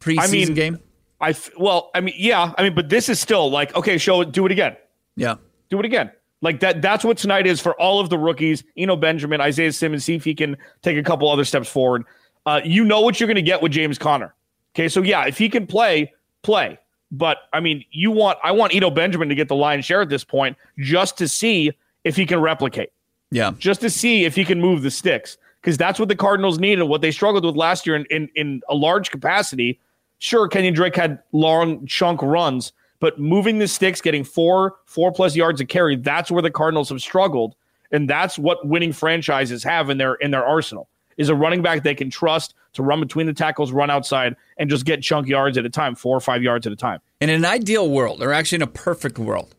preseason 0.00 0.18
I 0.18 0.26
mean, 0.28 0.54
game? 0.54 0.78
I 1.20 1.34
well, 1.58 1.90
I 1.94 2.00
mean, 2.00 2.14
yeah, 2.16 2.54
I 2.56 2.62
mean, 2.62 2.74
but 2.74 2.88
this 2.88 3.08
is 3.08 3.20
still 3.20 3.50
like, 3.50 3.74
okay, 3.76 3.98
show 3.98 4.20
it, 4.22 4.32
do 4.32 4.46
it 4.46 4.52
again, 4.52 4.76
Yeah. 5.16 5.34
do 5.68 5.78
it 5.78 5.84
again. 5.84 6.10
Like 6.40 6.60
that. 6.60 6.80
That's 6.80 7.04
what 7.04 7.18
tonight 7.18 7.48
is 7.48 7.60
for 7.60 7.74
all 7.80 7.98
of 7.98 8.10
the 8.10 8.16
rookies. 8.18 8.62
Eno 8.76 8.94
Benjamin, 8.94 9.40
Isaiah 9.40 9.72
Simmons. 9.72 10.04
See 10.04 10.14
if 10.14 10.22
he 10.24 10.36
can 10.36 10.56
take 10.82 10.96
a 10.96 11.02
couple 11.02 11.28
other 11.28 11.44
steps 11.44 11.68
forward. 11.68 12.04
Uh, 12.46 12.60
you 12.64 12.84
know 12.84 13.00
what 13.00 13.18
you're 13.18 13.26
going 13.26 13.34
to 13.34 13.42
get 13.42 13.60
with 13.60 13.72
James 13.72 13.98
Conner. 13.98 14.32
Okay, 14.72 14.88
so 14.88 15.02
yeah, 15.02 15.26
if 15.26 15.36
he 15.36 15.48
can 15.48 15.66
play, 15.66 16.12
play. 16.42 16.78
But 17.10 17.38
I 17.52 17.60
mean, 17.60 17.84
you 17.90 18.10
want 18.10 18.38
I 18.42 18.52
want 18.52 18.74
Eno 18.74 18.90
Benjamin 18.90 19.28
to 19.28 19.34
get 19.34 19.48
the 19.48 19.54
lion's 19.54 19.84
share 19.84 20.02
at 20.02 20.08
this 20.08 20.24
point, 20.24 20.56
just 20.78 21.16
to 21.18 21.28
see 21.28 21.72
if 22.04 22.16
he 22.16 22.26
can 22.26 22.40
replicate. 22.40 22.90
Yeah. 23.30 23.52
just 23.58 23.82
to 23.82 23.90
see 23.90 24.24
if 24.24 24.34
he 24.34 24.44
can 24.44 24.58
move 24.58 24.82
the 24.82 24.90
sticks 24.90 25.36
because 25.60 25.76
that's 25.76 25.98
what 25.98 26.08
the 26.08 26.16
Cardinals 26.16 26.58
need 26.58 26.78
and 26.78 26.88
what 26.88 27.02
they 27.02 27.10
struggled 27.10 27.44
with 27.44 27.56
last 27.56 27.86
year 27.86 27.96
in, 27.96 28.06
in, 28.06 28.28
in 28.34 28.62
a 28.68 28.74
large 28.74 29.10
capacity. 29.10 29.78
Sure, 30.18 30.48
Kenyan 30.48 30.74
Drake 30.74 30.96
had 30.96 31.18
long 31.32 31.84
chunk 31.86 32.22
runs, 32.22 32.72
but 33.00 33.18
moving 33.18 33.58
the 33.58 33.68
sticks, 33.68 34.00
getting 34.00 34.24
four, 34.24 34.76
four 34.86 35.12
plus 35.12 35.36
yards 35.36 35.60
of 35.60 35.68
carry, 35.68 35.96
that's 35.96 36.30
where 36.30 36.42
the 36.42 36.50
Cardinals 36.50 36.88
have 36.88 37.02
struggled. 37.02 37.54
And 37.90 38.08
that's 38.08 38.38
what 38.38 38.66
winning 38.66 38.92
franchises 38.92 39.62
have 39.64 39.88
in 39.88 39.98
their 39.98 40.14
in 40.16 40.30
their 40.30 40.44
arsenal 40.44 40.88
is 41.18 41.28
a 41.28 41.34
running 41.34 41.60
back 41.60 41.82
they 41.82 41.94
can 41.94 42.08
trust 42.08 42.54
to 42.74 42.82
run 42.82 43.00
between 43.00 43.26
the 43.26 43.32
tackles, 43.34 43.72
run 43.72 43.90
outside, 43.90 44.36
and 44.56 44.70
just 44.70 44.84
get 44.84 45.02
chunk 45.02 45.26
yards 45.26 45.58
at 45.58 45.66
a 45.66 45.70
time, 45.70 45.94
four 45.94 46.16
or 46.16 46.20
five 46.20 46.42
yards 46.42 46.66
at 46.66 46.72
a 46.72 46.76
time. 46.76 47.00
In 47.20 47.28
an 47.28 47.44
ideal 47.44 47.90
world, 47.90 48.22
or 48.22 48.32
actually 48.32 48.56
in 48.56 48.62
a 48.62 48.68
perfect 48.68 49.18
world, 49.18 49.54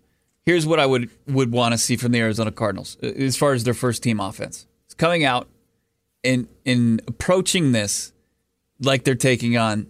here's 0.46 0.66
what 0.66 0.80
I 0.80 0.86
would 0.86 1.10
would 1.28 1.52
want 1.52 1.74
to 1.74 1.78
see 1.78 1.98
from 1.98 2.12
the 2.12 2.20
Arizona 2.20 2.52
Cardinals 2.52 2.98
uh, 3.04 3.08
as 3.08 3.38
far 3.38 3.54
as 3.54 3.66
their 3.66 3.74
first 3.74 4.02
team 4.02 4.20
offense. 4.20 4.66
It's 4.86 4.96
coming 4.96 5.24
out 5.24 5.48
and 6.24 6.48
in 6.66 7.02
approaching 7.08 7.72
this 7.72 8.14
like 8.82 9.04
they're 9.04 9.16
taking 9.16 9.58
on 9.58 9.88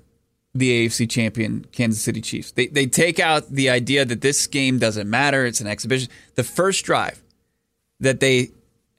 the 0.54 0.88
AFC 0.88 1.10
champion 1.10 1.66
Kansas 1.72 2.02
City 2.02 2.22
Chiefs. 2.22 2.52
They 2.52 2.68
they 2.68 2.88
take 2.88 3.20
out 3.20 3.50
the 3.50 3.70
idea 3.70 4.06
that 4.06 4.22
this 4.22 4.48
game 4.48 4.80
doesn't 4.80 5.10
matter, 5.10 5.46
it's 5.46 5.62
an 5.62 5.68
exhibition. 5.68 6.10
The 6.36 6.44
first 6.44 6.84
drive 6.86 7.22
that 8.00 8.20
they 8.20 8.50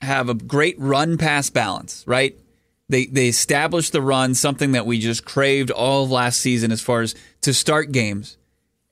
have 0.01 0.29
a 0.29 0.35
great 0.35 0.77
run 0.79 1.19
pass 1.19 1.51
balance, 1.51 2.05
right? 2.07 2.39
They 2.91 3.07
they 3.07 3.29
establish 3.29 3.91
the 3.91 4.03
run, 4.03 4.35
something 4.35 4.73
that 4.73 4.85
we 4.85 4.99
just 4.99 5.25
craved 5.25 5.71
all 5.71 6.05
of 6.05 6.11
last 6.11 6.41
season 6.41 6.73
as 6.73 6.81
far 6.81 7.03
as 7.03 7.15
to 7.43 7.55
start 7.55 7.93
games. 7.93 8.37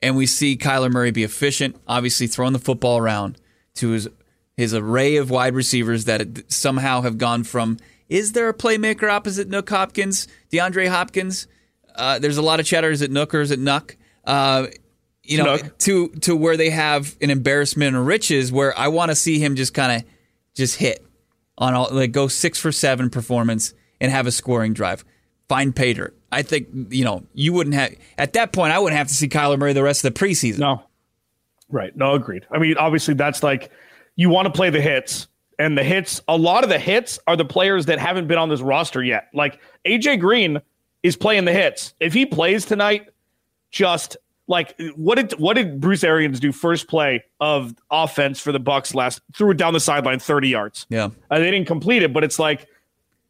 And 0.00 0.16
we 0.16 0.26
see 0.26 0.56
Kyler 0.56 0.92
Murray 0.92 1.10
be 1.10 1.24
efficient, 1.24 1.76
obviously 1.88 2.28
throwing 2.28 2.52
the 2.52 2.60
football 2.60 2.98
around 2.98 3.40
to 3.74 3.90
his 3.90 4.08
his 4.56 4.72
array 4.72 5.16
of 5.16 5.30
wide 5.30 5.54
receivers 5.54 6.04
that 6.04 6.50
somehow 6.50 7.02
have 7.02 7.18
gone 7.18 7.42
from 7.42 7.78
is 8.08 8.32
there 8.32 8.48
a 8.48 8.54
playmaker 8.54 9.10
opposite 9.10 9.48
Nook 9.48 9.68
Hopkins, 9.68 10.28
DeAndre 10.50 10.88
Hopkins? 10.88 11.46
Uh, 11.94 12.18
there's 12.18 12.38
a 12.38 12.42
lot 12.42 12.60
of 12.60 12.66
chatter. 12.66 12.90
Is 12.90 13.02
it 13.02 13.10
Nook 13.10 13.34
or 13.34 13.40
is 13.40 13.50
it 13.50 13.60
Nuck? 13.60 13.96
Uh, 14.24 14.68
you 15.24 15.38
know, 15.38 15.56
Nook. 15.56 15.78
to 15.78 16.08
to 16.20 16.36
where 16.36 16.56
they 16.56 16.70
have 16.70 17.16
an 17.20 17.30
embarrassment 17.30 17.96
of 17.96 18.06
riches, 18.06 18.52
where 18.52 18.78
I 18.78 18.88
want 18.88 19.10
to 19.10 19.16
see 19.16 19.38
him 19.38 19.56
just 19.56 19.74
kind 19.74 20.00
of 20.00 20.08
just 20.54 20.76
hit 20.76 21.04
on 21.58 21.74
all 21.74 21.88
like 21.90 22.12
go 22.12 22.28
six 22.28 22.58
for 22.58 22.70
seven 22.70 23.10
performance 23.10 23.74
and 24.00 24.10
have 24.12 24.26
a 24.26 24.32
scoring 24.32 24.72
drive. 24.72 25.04
Find 25.48 25.74
Pater. 25.74 26.12
I 26.30 26.42
think 26.42 26.68
you 26.90 27.04
know 27.04 27.24
you 27.32 27.52
wouldn't 27.52 27.74
have 27.74 27.94
at 28.18 28.34
that 28.34 28.52
point. 28.52 28.72
I 28.72 28.78
wouldn't 28.78 28.98
have 28.98 29.08
to 29.08 29.14
see 29.14 29.28
Kyler 29.28 29.58
Murray 29.58 29.72
the 29.72 29.82
rest 29.82 30.04
of 30.04 30.12
the 30.14 30.18
preseason. 30.20 30.58
No. 30.58 30.82
Right. 31.70 31.94
No, 31.96 32.14
agreed. 32.14 32.46
I 32.50 32.58
mean, 32.58 32.76
obviously, 32.78 33.14
that's 33.14 33.42
like 33.42 33.70
you 34.16 34.28
want 34.30 34.46
to 34.46 34.52
play 34.52 34.70
the 34.70 34.80
hits, 34.80 35.26
and 35.58 35.76
the 35.76 35.84
hits, 35.84 36.20
a 36.28 36.36
lot 36.36 36.64
of 36.64 36.70
the 36.70 36.78
hits 36.78 37.18
are 37.26 37.36
the 37.36 37.44
players 37.44 37.86
that 37.86 37.98
haven't 37.98 38.26
been 38.26 38.38
on 38.38 38.48
this 38.48 38.60
roster 38.60 39.02
yet. 39.02 39.28
Like 39.34 39.58
AJ 39.86 40.20
Green 40.20 40.60
is 41.02 41.16
playing 41.16 41.44
the 41.46 41.52
hits. 41.52 41.94
If 42.00 42.12
he 42.14 42.26
plays 42.26 42.64
tonight, 42.66 43.08
just 43.70 44.16
like 44.46 44.74
what 44.96 45.16
did 45.16 45.32
what 45.38 45.54
did 45.54 45.80
Bruce 45.80 46.04
Arians 46.04 46.40
do 46.40 46.52
first 46.52 46.88
play 46.88 47.24
of 47.40 47.74
offense 47.90 48.40
for 48.40 48.50
the 48.52 48.58
Bucks 48.60 48.94
last 48.94 49.20
threw 49.34 49.50
it 49.50 49.56
down 49.58 49.72
the 49.74 49.80
sideline 49.80 50.18
30 50.18 50.48
yards. 50.48 50.86
Yeah, 50.88 51.10
Uh, 51.30 51.38
they 51.38 51.50
didn't 51.50 51.66
complete 51.66 52.02
it, 52.02 52.12
but 52.14 52.24
it's 52.24 52.38
like 52.38 52.66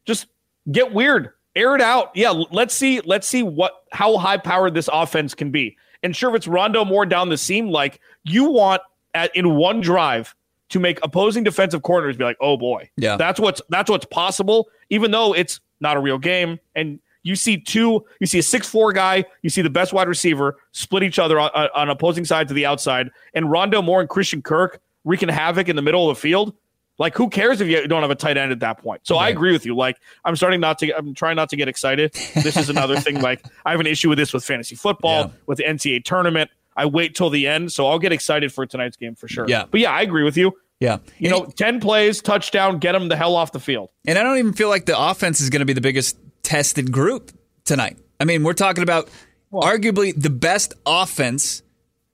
just 0.05 0.27
get 0.71 0.93
weird, 0.93 1.31
air 1.57 1.75
it 1.75 1.81
out. 1.81 2.11
Yeah, 2.15 2.31
let's 2.51 2.75
see, 2.75 3.01
let's 3.01 3.27
see 3.27 3.43
what 3.43 3.85
how 3.93 4.17
high 4.19 4.37
powered 4.37 4.75
this 4.75 4.89
offense 4.93 5.35
can 5.35 5.51
be. 5.51 5.77
And 6.03 6.15
sure, 6.15 6.31
if 6.31 6.37
it's 6.37 6.47
Rondale 6.47 6.87
more 6.87 7.05
down 7.07 7.29
the 7.29 7.37
seam, 7.37 7.69
like 7.69 8.01
you 8.25 8.51
want 8.51 8.83
at 9.15 9.35
in 9.35 9.57
one 9.57 9.81
drive 9.81 10.35
to 10.69 10.79
make 10.79 10.99
opposing 11.03 11.43
defensive 11.45 11.83
corners 11.83 12.17
be 12.17 12.25
like, 12.25 12.37
oh 12.41 12.57
boy, 12.57 12.89
Yeah. 12.97 13.17
that's 13.17 13.41
what's 13.41 13.61
that's 13.71 13.91
what's 13.91 14.05
possible, 14.07 14.69
even 14.91 15.11
though 15.11 15.35
it's 15.35 15.61
not 15.81 15.97
a 15.97 16.01
real 16.01 16.19
game. 16.19 16.59
And 16.77 17.01
you 17.23 17.35
see 17.37 17.57
two, 17.59 18.05
you 18.21 18.27
see 18.27 18.39
a 18.39 18.43
six 18.43 18.69
four 18.69 18.93
guy, 18.93 19.25
you 19.43 19.51
see 19.51 19.63
the 19.63 19.71
best 19.71 19.93
wide 19.93 20.09
receiver 20.09 20.57
split 20.73 21.03
each 21.03 21.19
other 21.19 21.41
on, 21.41 21.51
on 21.75 21.89
opposing 21.89 22.25
side 22.25 22.49
to 22.49 22.55
the 22.55 22.65
outside, 22.67 23.11
and 23.35 23.47
Rondale 23.47 23.85
Moore 23.85 24.01
and 24.01 24.09
Christian 24.09 24.41
Kirk 24.43 24.81
wreaking 25.05 25.29
havoc 25.31 25.69
in 25.69 25.77
the 25.77 25.83
middle 25.83 26.09
of 26.09 26.17
the 26.17 26.21
field. 26.21 26.55
Like, 26.99 27.17
who 27.17 27.29
cares 27.31 27.61
if 27.61 27.69
you 27.69 27.87
don't 27.87 28.03
have 28.03 28.11
a 28.11 28.15
tight 28.17 28.37
end 28.37 28.51
at 28.51 28.61
that 28.61 28.79
point? 28.83 29.03
So 29.07 29.17
I 29.17 29.29
agree 29.29 29.53
with 29.53 29.65
you. 29.65 29.77
Like, 29.77 29.97
I'm 30.25 30.35
starting 30.37 30.59
not 30.61 30.79
to. 30.81 30.91
I'm 30.97 31.15
trying 31.15 31.37
not 31.37 31.49
to 31.51 31.57
get 31.57 31.69
excited. 31.69 32.13
This 32.35 32.57
is 32.57 32.69
another 32.69 32.99
thing. 33.01 33.21
Like, 33.29 33.45
I 33.65 33.71
have 33.71 33.81
an 33.81 33.87
issue 33.87 34.09
with 34.09 34.19
this 34.19 34.33
with 34.33 34.45
fantasy 34.45 34.75
football, 34.75 35.27
Yeah. 35.27 35.31
with 35.47 35.59
the 35.59 35.65
NCAA 35.65 36.05
tournament. 36.05 36.51
I 36.77 36.87
wait 36.87 37.15
till 37.15 37.31
the 37.31 37.47
end, 37.47 37.73
so 37.73 37.87
I'll 37.87 37.99
get 37.99 38.13
excited 38.13 38.53
for 38.53 38.65
tonight's 38.67 38.97
game 38.97 39.15
for 39.15 39.27
sure. 39.29 39.47
Yeah. 39.49 39.65
but 39.71 39.81
yeah, 39.81 39.91
I 39.93 40.03
agree 40.03 40.23
with 40.25 40.37
you. 40.37 40.53
yeah. 40.81 40.99
You 41.19 41.29
know, 41.31 41.45
ten 41.47 41.81
plays, 41.81 42.21
touchdown, 42.23 42.79
get 42.79 42.93
them 42.93 43.09
the 43.09 43.17
hell 43.17 43.35
off 43.37 43.53
the 43.53 43.59
field. 43.61 43.91
And 44.07 44.19
I 44.19 44.23
don't 44.23 44.39
even 44.39 44.53
feel 44.53 44.69
like 44.69 44.87
the 44.87 44.99
offense 44.99 45.41
is 45.41 45.51
going 45.51 45.61
to 45.61 45.67
be 45.67 45.73
the 45.73 45.81
biggest 45.81 46.17
tested 46.43 46.93
group 46.93 47.33
tonight. 47.65 47.97
I 48.21 48.25
mean, 48.25 48.43
we're 48.45 48.53
talking 48.55 48.83
about 48.83 49.09
arguably 49.53 50.13
the 50.21 50.31
best 50.31 50.75
offense 50.87 51.63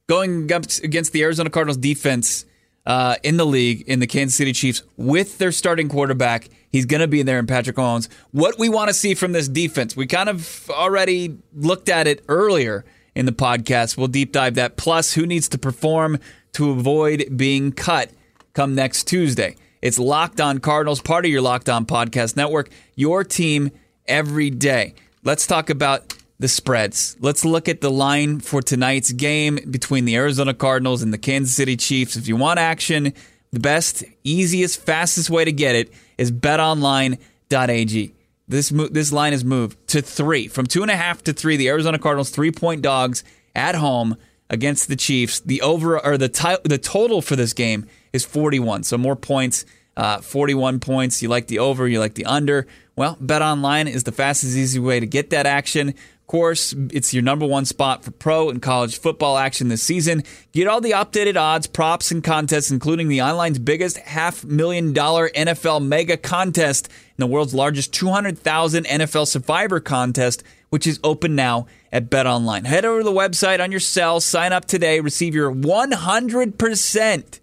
going 0.08 0.50
up 0.52 0.64
against 0.82 1.12
the 1.12 1.22
Arizona 1.22 1.50
Cardinals 1.50 1.76
defense 1.78 2.44
uh, 2.86 3.16
in 3.22 3.36
the 3.36 3.46
league 3.46 3.82
in 3.86 4.00
the 4.00 4.06
Kansas 4.06 4.36
City 4.36 4.52
Chiefs 4.52 4.82
with 4.96 5.38
their 5.38 5.52
starting 5.52 5.88
quarterback. 5.88 6.48
He's 6.70 6.86
going 6.86 7.00
to 7.00 7.08
be 7.08 7.20
in 7.20 7.26
there 7.26 7.38
in 7.38 7.46
Patrick 7.46 7.76
Mahomes. 7.76 8.08
What 8.32 8.58
we 8.58 8.68
want 8.68 8.88
to 8.88 8.94
see 8.94 9.14
from 9.14 9.32
this 9.32 9.48
defense, 9.48 9.96
we 9.96 10.06
kind 10.06 10.28
of 10.28 10.68
already 10.70 11.38
looked 11.54 11.88
at 11.88 12.06
it 12.06 12.24
earlier 12.28 12.84
in 13.14 13.26
the 13.26 13.32
podcast. 13.32 13.96
We'll 13.96 14.08
deep 14.08 14.32
dive 14.32 14.56
that. 14.56 14.76
Plus, 14.76 15.14
who 15.14 15.26
needs 15.26 15.48
to 15.50 15.58
perform 15.58 16.18
to 16.54 16.70
avoid 16.70 17.36
being 17.36 17.72
cut 17.72 18.10
come 18.54 18.74
next 18.74 19.04
Tuesday? 19.04 19.56
It's 19.82 19.98
Locked 19.98 20.40
On 20.40 20.58
Cardinals, 20.58 21.00
part 21.00 21.24
of 21.24 21.30
your 21.30 21.42
Locked 21.42 21.68
On 21.68 21.84
Podcast 21.86 22.36
Network, 22.36 22.70
your 22.96 23.22
team 23.22 23.70
every 24.06 24.50
day. 24.50 24.94
Let's 25.22 25.46
talk 25.46 25.70
about 25.70 26.14
the 26.38 26.48
spreads. 26.48 27.16
Let's 27.20 27.44
look 27.44 27.68
at 27.68 27.80
the 27.80 27.90
line 27.90 28.40
for 28.40 28.60
tonight's 28.60 29.12
game 29.12 29.58
between 29.70 30.04
the 30.04 30.16
Arizona 30.16 30.54
Cardinals 30.54 31.02
and 31.02 31.12
the 31.12 31.18
Kansas 31.18 31.54
City 31.54 31.76
Chiefs. 31.76 32.16
If 32.16 32.28
you 32.28 32.36
want 32.36 32.58
action, 32.58 33.12
the 33.52 33.60
best, 33.60 34.04
easiest, 34.24 34.80
fastest 34.80 35.30
way 35.30 35.44
to 35.44 35.52
get 35.52 35.76
it 35.76 35.92
is 36.18 36.32
betonline.ag. 36.32 38.14
This 38.46 38.68
this 38.68 39.12
line 39.12 39.32
has 39.32 39.44
moved 39.44 39.88
to 39.88 40.02
three, 40.02 40.48
from 40.48 40.66
two 40.66 40.82
and 40.82 40.90
a 40.90 40.96
half 40.96 41.22
to 41.24 41.32
three. 41.32 41.56
The 41.56 41.68
Arizona 41.68 41.98
Cardinals 41.98 42.30
three 42.30 42.50
point 42.50 42.82
dogs 42.82 43.24
at 43.54 43.74
home 43.74 44.16
against 44.50 44.88
the 44.88 44.96
Chiefs. 44.96 45.40
The 45.40 45.62
over 45.62 46.04
or 46.04 46.18
the 46.18 46.28
t- 46.28 46.56
the 46.64 46.76
total 46.76 47.22
for 47.22 47.36
this 47.36 47.54
game 47.54 47.86
is 48.12 48.24
41, 48.24 48.82
so 48.82 48.98
more 48.98 49.16
points. 49.16 49.64
Uh, 49.96 50.18
41 50.18 50.80
points. 50.80 51.22
You 51.22 51.28
like 51.28 51.46
the 51.46 51.60
over, 51.60 51.86
you 51.86 52.00
like 52.00 52.14
the 52.14 52.26
under. 52.26 52.66
Well, 52.96 53.16
Bet 53.20 53.42
Online 53.42 53.86
is 53.86 54.02
the 54.02 54.12
fastest, 54.12 54.56
easy 54.56 54.80
way 54.80 54.98
to 54.98 55.06
get 55.06 55.30
that 55.30 55.46
action 55.46 55.94
course, 56.26 56.74
it's 56.90 57.12
your 57.12 57.22
number 57.22 57.46
one 57.46 57.64
spot 57.64 58.04
for 58.04 58.10
pro 58.10 58.48
and 58.50 58.62
college 58.62 58.98
football 58.98 59.37
action 59.37 59.68
this 59.68 59.82
season. 59.82 60.22
Get 60.52 60.66
all 60.66 60.80
the 60.80 60.92
updated 60.92 61.37
odds, 61.37 61.66
props, 61.66 62.10
and 62.10 62.22
contests, 62.22 62.70
including 62.70 63.08
the 63.08 63.20
online's 63.20 63.58
biggest 63.58 63.98
half 63.98 64.44
million 64.44 64.92
dollar 64.92 65.28
NFL 65.30 65.84
mega 65.84 66.16
contest 66.16 66.87
and 66.87 67.22
the 67.22 67.26
world's 67.26 67.54
largest 67.54 67.92
200,000 67.94 68.87
NFL 68.87 69.26
survivor 69.26 69.80
contest, 69.80 70.42
which 70.70 70.87
is 70.87 71.00
open 71.04 71.34
now 71.34 71.66
at 71.92 72.10
Bet 72.10 72.26
Online. 72.26 72.64
Head 72.64 72.84
over 72.84 73.00
to 73.00 73.04
the 73.04 73.12
website 73.12 73.62
on 73.62 73.70
your 73.70 73.80
cell, 73.80 74.20
sign 74.20 74.52
up 74.52 74.64
today, 74.64 75.00
receive 75.00 75.34
your 75.34 75.52
100% 75.52 77.40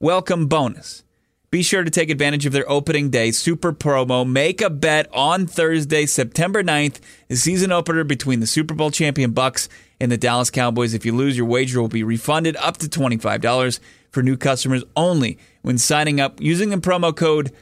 welcome 0.00 0.46
bonus 0.46 1.04
be 1.50 1.62
sure 1.62 1.82
to 1.82 1.90
take 1.90 2.10
advantage 2.10 2.46
of 2.46 2.52
their 2.52 2.70
opening 2.70 3.10
day 3.10 3.32
super 3.32 3.72
promo. 3.72 4.28
Make 4.28 4.60
a 4.60 4.70
bet 4.70 5.08
on 5.12 5.48
Thursday, 5.48 6.06
September 6.06 6.62
9th, 6.62 7.00
the 7.26 7.34
season 7.36 7.72
opener 7.72 8.04
between 8.04 8.38
the 8.38 8.46
Super 8.46 8.74
Bowl 8.74 8.92
champion 8.92 9.32
Bucks 9.32 9.68
and 10.00 10.12
the 10.12 10.16
Dallas 10.16 10.50
Cowboys. 10.50 10.94
If 10.94 11.04
you 11.04 11.14
lose, 11.14 11.36
your 11.36 11.46
wager 11.46 11.80
will 11.80 11.88
be 11.88 12.04
refunded 12.04 12.54
up 12.56 12.76
to 12.78 12.86
$25 12.86 13.80
for 14.10 14.22
new 14.22 14.36
customers 14.36 14.84
only 14.96 15.38
when 15.62 15.76
signing 15.76 16.20
up 16.20 16.40
using 16.40 16.70
the 16.70 16.76
promo 16.76 17.14
code 17.14 17.52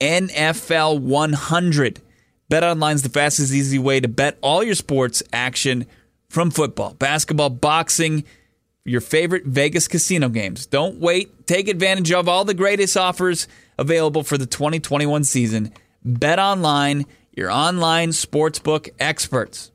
NFL100. 0.00 1.98
BetOnline 2.50 2.94
is 2.94 3.02
the 3.02 3.08
fastest, 3.10 3.52
easy 3.52 3.78
way 3.78 4.00
to 4.00 4.08
bet 4.08 4.38
all 4.40 4.62
your 4.62 4.74
sports 4.74 5.22
action 5.32 5.86
from 6.28 6.50
football, 6.50 6.94
basketball, 6.94 7.50
boxing, 7.50 8.24
your 8.84 9.00
favorite 9.00 9.44
Vegas 9.44 9.88
casino 9.88 10.28
games. 10.28 10.66
Don't 10.66 10.98
wait. 10.98 11.46
Take 11.46 11.68
advantage 11.68 12.12
of 12.12 12.28
all 12.28 12.44
the 12.44 12.54
greatest 12.54 12.96
offers 12.96 13.48
available 13.78 14.22
for 14.22 14.38
the 14.38 14.46
2021 14.46 15.24
season. 15.24 15.72
Bet 16.04 16.38
online, 16.38 17.06
your 17.32 17.50
online 17.50 18.10
sportsbook 18.10 18.90
experts. 18.98 19.70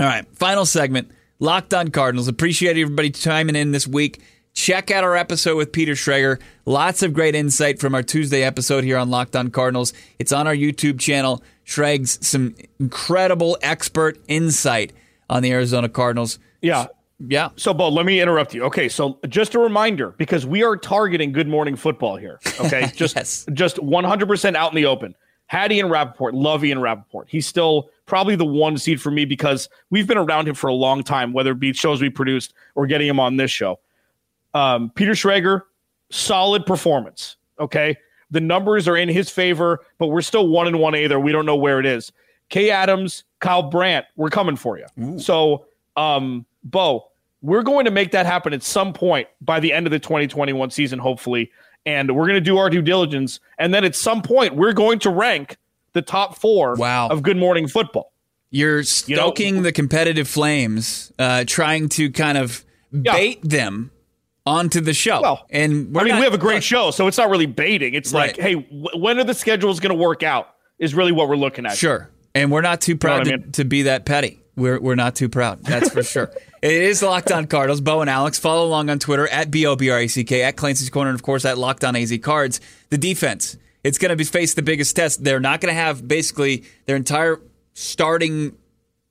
All 0.00 0.06
right, 0.06 0.26
final 0.34 0.64
segment. 0.64 1.10
Locked 1.40 1.74
on 1.74 1.88
Cardinals. 1.88 2.28
Appreciate 2.28 2.78
everybody 2.78 3.10
chiming 3.10 3.56
in 3.56 3.72
this 3.72 3.86
week. 3.86 4.22
Check 4.54 4.90
out 4.90 5.04
our 5.04 5.16
episode 5.16 5.56
with 5.56 5.70
Peter 5.70 5.92
Schrager. 5.92 6.40
Lots 6.64 7.02
of 7.02 7.12
great 7.12 7.34
insight 7.34 7.78
from 7.78 7.94
our 7.94 8.02
Tuesday 8.02 8.42
episode 8.42 8.82
here 8.82 8.96
on 8.96 9.10
Locked 9.10 9.36
on 9.36 9.50
Cardinals. 9.50 9.92
It's 10.18 10.32
on 10.32 10.48
our 10.48 10.54
YouTube 10.54 10.98
channel. 10.98 11.42
Schrags, 11.64 12.26
some 12.26 12.56
incredible 12.80 13.58
expert 13.62 14.18
insight 14.26 14.92
on 15.30 15.42
the 15.42 15.52
Arizona 15.52 15.88
Cardinals. 15.88 16.38
Yeah, 16.60 16.86
yeah. 17.18 17.50
So, 17.56 17.74
Bo, 17.74 17.88
let 17.88 18.06
me 18.06 18.20
interrupt 18.20 18.54
you. 18.54 18.64
Okay, 18.64 18.88
so 18.88 19.18
just 19.28 19.54
a 19.54 19.58
reminder 19.58 20.10
because 20.18 20.46
we 20.46 20.62
are 20.62 20.76
targeting 20.76 21.32
Good 21.32 21.48
Morning 21.48 21.76
Football 21.76 22.16
here. 22.16 22.38
Okay, 22.60 22.90
just 22.94 23.16
yes. 23.16 23.46
just 23.52 23.76
100% 23.76 24.54
out 24.54 24.72
in 24.72 24.76
the 24.76 24.86
open. 24.86 25.14
Hattie 25.46 25.80
and 25.80 25.90
Rapoport, 25.90 26.34
love 26.34 26.64
Ian 26.64 26.80
Rapoport. 26.80 27.26
He's 27.30 27.46
still 27.46 27.90
probably 28.06 28.36
the 28.36 28.44
one 28.44 28.76
seed 28.76 29.00
for 29.00 29.10
me 29.10 29.24
because 29.24 29.68
we've 29.90 30.06
been 30.06 30.18
around 30.18 30.46
him 30.46 30.54
for 30.54 30.68
a 30.68 30.74
long 30.74 31.02
time, 31.02 31.32
whether 31.32 31.52
it 31.52 31.58
be 31.58 31.72
shows 31.72 32.02
we 32.02 32.10
produced 32.10 32.52
or 32.74 32.86
getting 32.86 33.08
him 33.08 33.18
on 33.18 33.36
this 33.36 33.50
show. 33.50 33.80
Um, 34.52 34.90
Peter 34.94 35.12
Schrager, 35.12 35.62
solid 36.10 36.66
performance. 36.66 37.36
Okay, 37.58 37.96
the 38.30 38.40
numbers 38.40 38.86
are 38.86 38.96
in 38.96 39.08
his 39.08 39.30
favor, 39.30 39.80
but 39.98 40.08
we're 40.08 40.20
still 40.20 40.48
one 40.48 40.66
and 40.66 40.78
one 40.78 40.94
A 40.94 41.06
there. 41.06 41.18
We 41.18 41.32
don't 41.32 41.46
know 41.46 41.56
where 41.56 41.80
it 41.80 41.86
is. 41.86 42.12
Kay 42.50 42.70
Adams, 42.70 43.24
Kyle 43.40 43.62
Brandt, 43.62 44.06
we're 44.16 44.30
coming 44.30 44.56
for 44.56 44.78
you. 44.78 44.86
Ooh. 45.02 45.18
So, 45.18 45.66
um, 45.96 46.46
Bo, 46.64 47.07
we're 47.40 47.62
going 47.62 47.84
to 47.84 47.90
make 47.90 48.12
that 48.12 48.26
happen 48.26 48.52
at 48.52 48.62
some 48.62 48.92
point 48.92 49.28
by 49.40 49.60
the 49.60 49.72
end 49.72 49.86
of 49.86 49.90
the 49.90 49.98
2021 49.98 50.70
season, 50.70 50.98
hopefully. 50.98 51.50
And 51.86 52.14
we're 52.14 52.26
going 52.26 52.34
to 52.34 52.40
do 52.40 52.58
our 52.58 52.68
due 52.68 52.82
diligence. 52.82 53.40
And 53.58 53.72
then 53.72 53.84
at 53.84 53.94
some 53.94 54.22
point, 54.22 54.56
we're 54.56 54.72
going 54.72 54.98
to 55.00 55.10
rank 55.10 55.56
the 55.92 56.02
top 56.02 56.38
four 56.38 56.74
wow. 56.74 57.08
of 57.08 57.22
Good 57.22 57.36
Morning 57.36 57.68
Football. 57.68 58.12
You're 58.50 58.82
stoking 58.82 59.46
you 59.46 59.54
know, 59.56 59.62
the 59.62 59.72
competitive 59.72 60.26
flames, 60.26 61.12
uh, 61.18 61.44
trying 61.46 61.88
to 61.90 62.10
kind 62.10 62.38
of 62.38 62.64
yeah. 62.92 63.12
bait 63.12 63.40
them 63.42 63.90
onto 64.46 64.80
the 64.80 64.94
show. 64.94 65.20
Well, 65.20 65.46
and 65.50 65.72
I 65.72 65.74
mean, 65.74 65.92
not, 65.92 66.18
we 66.18 66.24
have 66.24 66.34
a 66.34 66.38
great 66.38 66.64
show, 66.64 66.90
so 66.90 67.06
it's 67.06 67.18
not 67.18 67.28
really 67.28 67.46
baiting. 67.46 67.94
It's 67.94 68.12
right. 68.12 68.28
like, 68.28 68.40
hey, 68.40 68.54
w- 68.54 68.88
when 68.94 69.18
are 69.18 69.24
the 69.24 69.34
schedules 69.34 69.80
going 69.80 69.94
to 69.94 70.02
work 70.02 70.22
out? 70.22 70.54
Is 70.78 70.94
really 70.94 71.12
what 71.12 71.28
we're 71.28 71.36
looking 71.36 71.66
at. 71.66 71.76
Sure, 71.76 72.08
and 72.34 72.52
we're 72.52 72.60
not 72.60 72.80
too 72.80 72.96
proud 72.96 73.26
you 73.26 73.32
know 73.32 73.36
to, 73.38 73.42
I 73.42 73.44
mean? 73.44 73.52
to 73.52 73.64
be 73.64 73.82
that 73.82 74.06
petty. 74.06 74.40
We're 74.58 74.80
we're 74.80 74.96
not 74.96 75.14
too 75.14 75.28
proud. 75.28 75.62
That's 75.62 75.90
for 75.90 76.02
sure. 76.02 76.30
It 76.60 76.72
is 76.72 77.04
Locked 77.04 77.30
On 77.30 77.46
Cardinals. 77.46 77.80
Bo 77.80 78.00
and 78.00 78.10
Alex. 78.10 78.36
Follow 78.36 78.66
along 78.66 78.90
on 78.90 78.98
Twitter 78.98 79.28
at 79.28 79.48
B 79.48 79.64
O 79.64 79.76
B 79.76 79.90
R 79.90 80.00
A 80.00 80.08
C 80.08 80.24
K, 80.24 80.42
at 80.42 80.56
Clancy's 80.56 80.90
Corner, 80.90 81.10
and 81.10 81.14
of 81.16 81.22
course 81.22 81.44
at 81.44 81.56
Locked 81.56 81.84
On 81.84 81.94
AZ 81.94 82.12
Cards. 82.20 82.60
The 82.90 82.98
defense. 82.98 83.56
It's 83.84 83.96
going 83.96 84.10
to 84.10 84.16
be 84.16 84.24
face 84.24 84.54
the 84.54 84.62
biggest 84.62 84.96
test. 84.96 85.22
They're 85.22 85.38
not 85.38 85.60
going 85.60 85.72
to 85.72 85.80
have 85.80 86.08
basically 86.08 86.64
their 86.86 86.96
entire 86.96 87.40
starting 87.74 88.56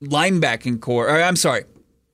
linebacking 0.02 0.80
corps. 0.82 1.08
Or 1.08 1.22
I'm 1.22 1.36
sorry, 1.36 1.64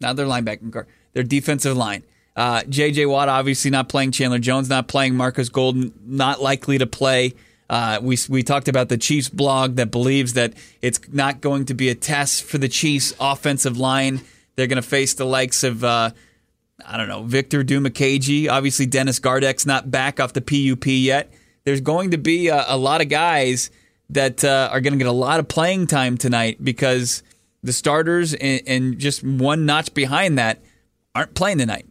not 0.00 0.14
their 0.14 0.26
linebacking 0.26 0.72
corps, 0.72 0.86
their 1.14 1.24
defensive 1.24 1.76
line. 1.76 2.04
Uh, 2.36 2.62
J.J. 2.68 3.06
Watt 3.06 3.28
obviously 3.28 3.72
not 3.72 3.88
playing. 3.88 4.12
Chandler 4.12 4.38
Jones 4.38 4.68
not 4.68 4.86
playing. 4.86 5.16
Marcus 5.16 5.48
Golden 5.48 5.92
not 6.04 6.40
likely 6.40 6.78
to 6.78 6.86
play. 6.86 7.34
Uh, 7.70 7.98
we 8.02 8.18
we 8.28 8.42
talked 8.42 8.68
about 8.68 8.88
the 8.88 8.98
Chiefs 8.98 9.28
blog 9.28 9.76
that 9.76 9.90
believes 9.90 10.34
that 10.34 10.52
it's 10.82 11.00
not 11.10 11.40
going 11.40 11.64
to 11.66 11.74
be 11.74 11.88
a 11.88 11.94
test 11.94 12.44
for 12.44 12.58
the 12.58 12.68
Chiefs 12.68 13.14
offensive 13.18 13.78
line 13.78 14.20
they're 14.56 14.66
going 14.66 14.76
to 14.76 14.82
face 14.82 15.14
the 15.14 15.24
likes 15.24 15.64
of, 15.64 15.82
uh, 15.82 16.10
I 16.84 16.96
don't 16.96 17.08
know, 17.08 17.22
Victor 17.22 17.64
Dimukeje. 17.64 18.48
Obviously, 18.48 18.86
Dennis 18.86 19.18
Gardeck's 19.18 19.66
not 19.66 19.90
back 19.90 20.20
off 20.20 20.32
the 20.32 20.40
PUP 20.40 20.86
yet. 20.86 21.32
There's 21.64 21.80
going 21.80 22.12
to 22.12 22.18
be 22.18 22.48
a, 22.48 22.64
a 22.68 22.76
lot 22.76 23.00
of 23.00 23.08
guys 23.08 23.70
that 24.10 24.44
uh, 24.44 24.68
are 24.70 24.80
going 24.80 24.92
to 24.92 24.98
get 24.98 25.06
a 25.06 25.12
lot 25.12 25.40
of 25.40 25.48
playing 25.48 25.86
time 25.86 26.16
tonight 26.16 26.62
because 26.62 27.22
the 27.62 27.72
starters 27.72 28.34
and, 28.34 28.60
and 28.66 28.98
just 28.98 29.24
one 29.24 29.66
notch 29.66 29.94
behind 29.94 30.38
that 30.38 30.62
aren't 31.14 31.34
playing 31.34 31.58
tonight. 31.58 31.86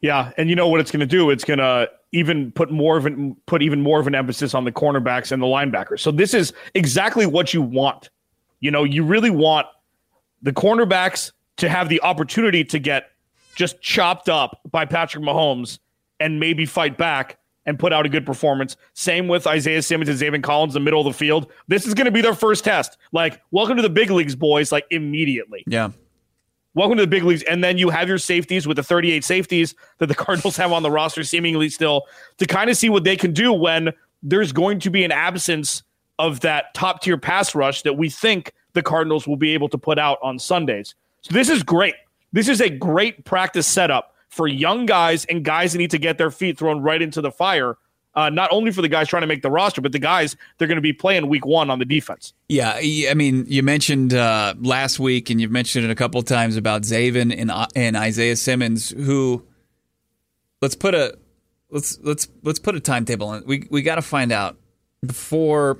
Yeah, 0.00 0.32
and 0.36 0.50
you 0.50 0.56
know 0.56 0.68
what 0.68 0.80
it's 0.80 0.90
going 0.90 1.00
to 1.00 1.06
do? 1.06 1.30
It's 1.30 1.44
going 1.44 1.58
to 1.58 1.90
even 2.12 2.50
put 2.52 2.70
more 2.70 2.96
of 2.96 3.06
an 3.06 3.36
put 3.46 3.62
even 3.62 3.82
more 3.82 4.00
of 4.00 4.06
an 4.06 4.14
emphasis 4.14 4.54
on 4.54 4.64
the 4.64 4.72
cornerbacks 4.72 5.32
and 5.32 5.42
the 5.42 5.46
linebackers. 5.46 6.00
So 6.00 6.10
this 6.10 6.34
is 6.34 6.52
exactly 6.74 7.26
what 7.26 7.52
you 7.52 7.62
want. 7.62 8.10
You 8.60 8.70
know, 8.70 8.84
you 8.84 9.04
really 9.04 9.30
want 9.30 9.66
the 10.42 10.52
cornerbacks 10.52 11.32
to 11.58 11.68
have 11.68 11.88
the 11.88 12.00
opportunity 12.02 12.64
to 12.64 12.78
get 12.78 13.10
just 13.54 13.80
chopped 13.80 14.28
up 14.28 14.60
by 14.70 14.84
Patrick 14.84 15.22
Mahomes 15.24 15.78
and 16.20 16.40
maybe 16.40 16.64
fight 16.64 16.96
back 16.96 17.38
and 17.66 17.78
put 17.78 17.92
out 17.92 18.06
a 18.06 18.08
good 18.08 18.24
performance. 18.24 18.76
Same 18.94 19.28
with 19.28 19.46
Isaiah 19.46 19.82
Simmons 19.82 20.08
and 20.08 20.18
Zaven 20.18 20.42
Collins 20.42 20.74
in 20.74 20.82
the 20.82 20.84
middle 20.84 21.00
of 21.00 21.06
the 21.06 21.16
field. 21.16 21.52
This 21.66 21.86
is 21.86 21.92
going 21.92 22.06
to 22.06 22.10
be 22.10 22.22
their 22.22 22.34
first 22.34 22.64
test. 22.64 22.96
Like, 23.12 23.42
welcome 23.50 23.76
to 23.76 23.82
the 23.82 23.90
big 23.90 24.10
leagues, 24.10 24.34
boys, 24.34 24.72
like 24.72 24.86
immediately. 24.90 25.64
Yeah. 25.66 25.90
Welcome 26.78 26.96
to 26.98 27.02
the 27.02 27.08
big 27.08 27.24
leagues. 27.24 27.42
And 27.42 27.64
then 27.64 27.76
you 27.76 27.90
have 27.90 28.06
your 28.06 28.18
safeties 28.18 28.64
with 28.64 28.76
the 28.76 28.84
38 28.84 29.24
safeties 29.24 29.74
that 29.98 30.06
the 30.06 30.14
Cardinals 30.14 30.56
have 30.58 30.70
on 30.70 30.84
the 30.84 30.92
roster, 30.92 31.24
seemingly 31.24 31.70
still, 31.70 32.04
to 32.36 32.46
kind 32.46 32.70
of 32.70 32.76
see 32.76 32.88
what 32.88 33.02
they 33.02 33.16
can 33.16 33.32
do 33.32 33.52
when 33.52 33.92
there's 34.22 34.52
going 34.52 34.78
to 34.78 34.88
be 34.88 35.02
an 35.02 35.10
absence 35.10 35.82
of 36.20 36.38
that 36.40 36.72
top 36.74 37.02
tier 37.02 37.18
pass 37.18 37.52
rush 37.52 37.82
that 37.82 37.94
we 37.94 38.08
think 38.08 38.52
the 38.74 38.82
Cardinals 38.82 39.26
will 39.26 39.36
be 39.36 39.54
able 39.54 39.68
to 39.70 39.76
put 39.76 39.98
out 39.98 40.18
on 40.22 40.38
Sundays. 40.38 40.94
So 41.22 41.34
this 41.34 41.48
is 41.48 41.64
great. 41.64 41.96
This 42.32 42.46
is 42.46 42.60
a 42.60 42.70
great 42.70 43.24
practice 43.24 43.66
setup 43.66 44.14
for 44.28 44.46
young 44.46 44.86
guys 44.86 45.24
and 45.24 45.44
guys 45.44 45.72
that 45.72 45.78
need 45.78 45.90
to 45.90 45.98
get 45.98 46.16
their 46.16 46.30
feet 46.30 46.58
thrown 46.60 46.80
right 46.80 47.02
into 47.02 47.20
the 47.20 47.32
fire. 47.32 47.76
Uh, 48.14 48.30
not 48.30 48.48
only 48.50 48.72
for 48.72 48.82
the 48.82 48.88
guys 48.88 49.06
trying 49.06 49.20
to 49.20 49.26
make 49.26 49.42
the 49.42 49.50
roster, 49.50 49.80
but 49.80 49.92
the 49.92 49.98
guys 49.98 50.36
they're 50.56 50.66
going 50.66 50.76
to 50.76 50.82
be 50.82 50.92
playing 50.92 51.28
week 51.28 51.46
one 51.46 51.70
on 51.70 51.78
the 51.78 51.84
defense. 51.84 52.32
Yeah, 52.48 52.72
I 52.74 53.14
mean, 53.14 53.44
you 53.46 53.62
mentioned 53.62 54.12
uh, 54.12 54.54
last 54.58 54.98
week, 54.98 55.30
and 55.30 55.40
you've 55.40 55.50
mentioned 55.50 55.84
it 55.84 55.90
a 55.90 55.94
couple 55.94 56.20
times 56.22 56.56
about 56.56 56.82
Zaven 56.82 57.34
and 57.36 57.50
uh, 57.50 57.66
and 57.76 57.96
Isaiah 57.96 58.36
Simmons, 58.36 58.90
who 58.90 59.46
let's 60.60 60.74
put 60.74 60.94
a 60.94 61.16
let's 61.70 61.98
let's 62.02 62.28
let's 62.42 62.58
put 62.58 62.74
a 62.74 62.80
timetable 62.80 63.28
on. 63.28 63.44
We 63.46 63.68
we 63.70 63.82
got 63.82 63.96
to 63.96 64.02
find 64.02 64.32
out 64.32 64.56
before. 65.06 65.78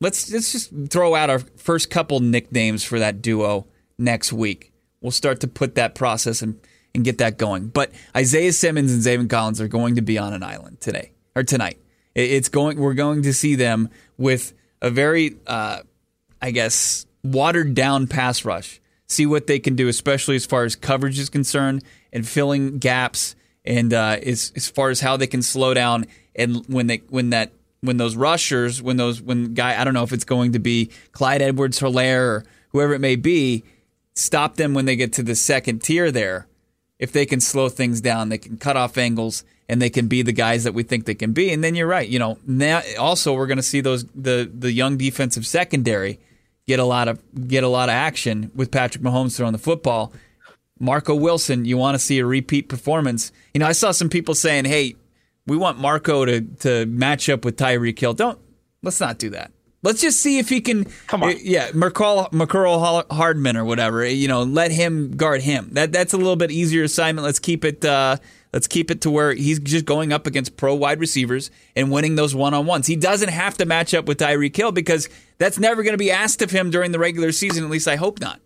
Let's 0.00 0.32
let's 0.32 0.52
just 0.52 0.72
throw 0.90 1.14
out 1.14 1.30
our 1.30 1.38
first 1.38 1.90
couple 1.90 2.20
nicknames 2.20 2.82
for 2.82 2.98
that 2.98 3.20
duo 3.20 3.66
next 3.98 4.32
week 4.32 4.72
we'll 5.04 5.12
start 5.12 5.38
to 5.40 5.46
put 5.46 5.74
that 5.74 5.94
process 5.94 6.40
and, 6.40 6.58
and 6.94 7.04
get 7.04 7.18
that 7.18 7.36
going. 7.36 7.68
But 7.68 7.92
Isaiah 8.16 8.52
Simmons 8.52 8.90
and 8.90 9.02
Zaven 9.02 9.28
Collins 9.28 9.60
are 9.60 9.68
going 9.68 9.94
to 9.96 10.02
be 10.02 10.18
on 10.18 10.32
an 10.32 10.42
island 10.42 10.80
today 10.80 11.12
or 11.34 11.42
tonight. 11.42 11.78
It's 12.14 12.48
going. 12.48 12.78
We're 12.78 12.94
going 12.94 13.22
to 13.22 13.32
see 13.32 13.56
them 13.56 13.90
with 14.16 14.52
a 14.80 14.90
very, 14.90 15.36
uh, 15.46 15.80
I 16.40 16.50
guess, 16.52 17.06
watered 17.22 17.74
down 17.74 18.06
pass 18.06 18.44
rush 18.44 18.80
see 19.06 19.26
what 19.26 19.46
they 19.46 19.58
can 19.58 19.76
do, 19.76 19.88
especially 19.88 20.36
as 20.36 20.46
far 20.46 20.64
as 20.64 20.76
coverage 20.76 21.18
is 21.18 21.28
concerned 21.28 21.84
and 22.12 22.26
filling 22.26 22.78
gaps, 22.78 23.36
and 23.64 23.92
uh, 23.92 24.18
as 24.22 24.52
as 24.56 24.68
far 24.68 24.90
as 24.90 25.00
how 25.00 25.16
they 25.16 25.26
can 25.26 25.42
slow 25.42 25.74
down 25.74 26.06
and 26.34 26.64
when 26.66 26.86
they 26.86 26.98
when 27.08 27.30
that 27.30 27.52
when 27.80 27.96
those 27.96 28.16
rushers 28.16 28.82
when 28.82 28.96
those 28.96 29.22
when 29.22 29.54
guy 29.54 29.80
I 29.80 29.84
don't 29.84 29.94
know 29.94 30.02
if 30.02 30.12
it's 30.12 30.24
going 30.24 30.52
to 30.52 30.58
be 30.58 30.90
Clyde 31.12 31.42
Edwards 31.42 31.80
Helaire 31.80 32.20
or 32.20 32.44
whoever 32.70 32.94
it 32.94 33.00
may 33.00 33.16
be, 33.16 33.64
stop 34.14 34.56
them 34.56 34.74
when 34.74 34.84
they 34.84 34.96
get 34.96 35.12
to 35.14 35.22
the 35.22 35.34
second 35.34 35.82
tier 35.82 36.10
there. 36.10 36.46
If 36.98 37.12
they 37.12 37.26
can 37.26 37.40
slow 37.40 37.68
things 37.68 38.00
down, 38.00 38.28
they 38.28 38.38
can 38.38 38.56
cut 38.56 38.76
off 38.76 38.96
angles 38.96 39.44
and 39.68 39.80
they 39.80 39.90
can 39.90 40.08
be 40.08 40.22
the 40.22 40.32
guys 40.32 40.64
that 40.64 40.74
we 40.74 40.82
think 40.82 41.06
they 41.06 41.14
can 41.14 41.32
be. 41.32 41.52
And 41.52 41.64
then 41.64 41.74
you're 41.74 41.86
right. 41.86 42.08
You 42.08 42.18
know, 42.18 42.38
now 42.46 42.82
also 42.98 43.34
we're 43.34 43.46
going 43.46 43.56
to 43.56 43.62
see 43.62 43.80
those 43.80 44.04
the 44.14 44.50
the 44.52 44.72
young 44.72 44.96
defensive 44.96 45.46
secondary 45.46 46.18
get 46.66 46.78
a 46.78 46.84
lot 46.84 47.08
of 47.08 47.20
get 47.48 47.64
a 47.64 47.68
lot 47.68 47.88
of 47.88 47.94
action 47.94 48.50
with 48.54 48.70
Patrick 48.70 49.02
Mahomes 49.02 49.36
throwing 49.36 49.52
the 49.52 49.58
football. 49.58 50.12
Marco 50.78 51.14
Wilson, 51.14 51.64
you 51.64 51.76
want 51.76 51.94
to 51.94 51.98
see 51.98 52.18
a 52.18 52.26
repeat 52.26 52.68
performance. 52.68 53.32
You 53.54 53.60
know, 53.60 53.66
I 53.66 53.72
saw 53.72 53.92
some 53.92 54.08
people 54.08 54.34
saying, 54.34 54.64
"Hey, 54.64 54.96
we 55.46 55.56
want 55.56 55.78
Marco 55.78 56.24
to 56.24 56.40
to 56.40 56.86
match 56.86 57.28
up 57.28 57.44
with 57.44 57.56
Tyreek 57.56 57.98
Hill." 57.98 58.14
Don't 58.14 58.38
let's 58.82 59.00
not 59.00 59.18
do 59.18 59.30
that. 59.30 59.52
Let's 59.82 60.00
just 60.00 60.20
see 60.20 60.38
if 60.38 60.48
he 60.48 60.62
can. 60.62 60.86
Come 61.08 61.22
on. 61.22 61.34
yeah, 61.42 61.70
McCall, 61.72 62.30
McCurl 62.30 63.04
Hardman 63.12 63.58
or 63.58 63.66
whatever. 63.66 64.04
You 64.06 64.28
know, 64.28 64.42
let 64.42 64.70
him 64.70 65.14
guard 65.14 65.42
him. 65.42 65.68
That 65.72 65.92
that's 65.92 66.14
a 66.14 66.16
little 66.16 66.36
bit 66.36 66.50
easier 66.50 66.84
assignment. 66.84 67.24
Let's 67.24 67.38
keep 67.38 67.66
it. 67.66 67.84
Uh, 67.84 68.16
let's 68.54 68.66
keep 68.66 68.90
it 68.90 69.02
to 69.02 69.10
where 69.10 69.34
he's 69.34 69.58
just 69.58 69.84
going 69.84 70.12
up 70.12 70.26
against 70.26 70.56
pro 70.56 70.74
wide 70.74 71.00
receivers 71.00 71.50
and 71.76 71.90
winning 71.90 72.14
those 72.14 72.34
one 72.34 72.54
on 72.54 72.64
ones. 72.64 72.86
He 72.86 72.96
doesn't 72.96 73.28
have 73.28 73.58
to 73.58 73.66
match 73.66 73.92
up 73.92 74.06
with 74.06 74.18
Tyreek 74.18 74.56
Hill 74.56 74.72
because 74.72 75.08
that's 75.38 75.58
never 75.58 75.82
going 75.82 75.92
to 75.94 75.98
be 75.98 76.10
asked 76.10 76.40
of 76.40 76.50
him 76.50 76.70
during 76.70 76.92
the 76.92 76.98
regular 76.98 77.32
season. 77.32 77.64
At 77.64 77.70
least 77.70 77.88
I 77.88 77.96
hope 77.96 78.20
not. 78.20 78.40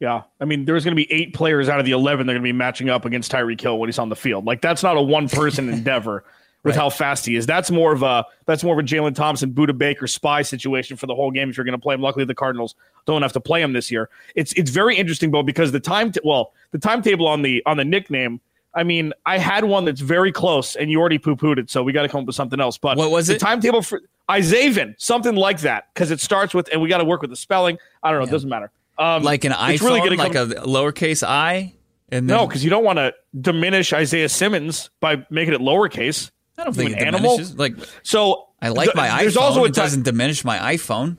Yeah, 0.00 0.22
I 0.40 0.44
mean, 0.44 0.64
there's 0.64 0.84
going 0.84 0.96
to 0.96 1.02
be 1.02 1.10
eight 1.12 1.34
players 1.34 1.68
out 1.68 1.78
of 1.80 1.84
the 1.86 1.92
eleven 1.92 2.26
that 2.26 2.32
are 2.32 2.36
going 2.36 2.42
to 2.42 2.48
be 2.48 2.52
matching 2.52 2.88
up 2.90 3.04
against 3.04 3.30
Tyreek 3.32 3.60
Hill 3.60 3.78
when 3.78 3.88
he's 3.88 3.98
on 3.98 4.08
the 4.08 4.16
field. 4.16 4.44
Like 4.46 4.60
that's 4.60 4.82
not 4.82 4.96
a 4.96 5.02
one 5.02 5.28
person 5.28 5.68
endeavor 5.72 6.24
with 6.62 6.74
Right. 6.76 6.80
how 6.80 6.88
fast 6.88 7.26
he 7.26 7.36
is. 7.36 7.44
That's 7.46 7.70
more 7.70 7.92
of 7.92 8.02
a 8.02 8.24
that's 8.46 8.64
more 8.64 8.78
of 8.78 8.84
a 8.84 8.86
Jalen 8.86 9.14
Thompson, 9.14 9.52
Budda 9.52 9.76
Baker 9.76 10.06
spy 10.06 10.42
situation 10.42 10.96
for 10.96 11.06
the 11.06 11.14
whole 11.14 11.30
game 11.30 11.50
if 11.50 11.56
you're 11.56 11.64
going 11.64 11.78
to 11.78 11.82
play 11.82 11.94
him. 11.94 12.00
Luckily, 12.00 12.24
the 12.24 12.34
Cardinals 12.34 12.74
don't 13.06 13.20
have 13.22 13.34
to 13.34 13.40
play 13.40 13.60
him 13.62 13.72
this 13.72 13.90
year. 13.90 14.08
It's 14.34 14.52
it's 14.54 14.70
very 14.70 14.96
interesting, 14.96 15.30
Bo, 15.30 15.42
because 15.42 15.72
the 15.72 15.80
time 15.80 16.10
t- 16.12 16.20
well 16.24 16.52
the 16.72 16.78
timetable 16.78 17.26
on 17.28 17.42
the 17.42 17.62
on 17.66 17.76
the 17.76 17.84
nickname. 17.84 18.40
I 18.74 18.82
mean, 18.82 19.12
I 19.24 19.38
had 19.38 19.64
one 19.64 19.84
that's 19.84 20.00
very 20.00 20.32
close, 20.32 20.74
and 20.74 20.90
you 20.90 20.98
already 21.00 21.18
poo 21.18 21.36
pooed 21.36 21.58
it, 21.58 21.70
so 21.70 21.82
we 21.82 21.92
got 21.92 22.02
to 22.02 22.08
come 22.08 22.22
up 22.22 22.26
with 22.26 22.34
something 22.36 22.58
else. 22.60 22.76
But 22.76 22.96
What 22.96 23.10
was 23.10 23.28
the 23.28 23.36
it? 23.36 23.38
timetable 23.40 23.82
for 23.82 24.00
Isavin, 24.28 24.94
something 24.98 25.36
like 25.36 25.60
that, 25.60 25.88
because 25.94 26.10
it 26.10 26.20
starts 26.20 26.54
with, 26.54 26.68
and 26.72 26.82
we 26.82 26.88
got 26.88 26.98
to 26.98 27.04
work 27.04 27.20
with 27.20 27.30
the 27.30 27.36
spelling. 27.36 27.78
I 28.02 28.10
don't 28.10 28.20
know, 28.20 28.26
it 28.26 28.30
doesn't 28.30 28.48
matter. 28.50 28.70
Um, 28.98 29.22
Like 29.22 29.44
an 29.44 29.52
it's 29.52 29.60
iPhone, 29.82 29.86
really 29.86 30.16
like 30.16 30.32
come- 30.32 30.50
a 30.52 30.54
lowercase 30.66 31.22
i. 31.26 31.72
And 32.10 32.28
then, 32.28 32.36
no, 32.36 32.46
because 32.46 32.62
you 32.62 32.70
don't 32.70 32.84
want 32.84 32.98
to 32.98 33.14
diminish 33.40 33.92
Isaiah 33.92 34.28
Simmons 34.28 34.90
by 35.00 35.24
making 35.30 35.54
it 35.54 35.60
lowercase. 35.60 36.30
I 36.58 36.64
don't 36.64 36.72
think 36.74 36.92
an 36.92 36.98
animal? 36.98 37.40
Like 37.56 37.74
So 38.02 38.48
I 38.62 38.68
like 38.68 38.86
th- 38.88 38.94
my 38.94 39.08
iPhone. 39.08 39.18
There's 39.20 39.36
also 39.36 39.62
a 39.64 39.68
it 39.68 39.74
doesn't 39.74 40.02
diminish 40.02 40.44
my 40.44 40.58
iPhone. 40.76 41.16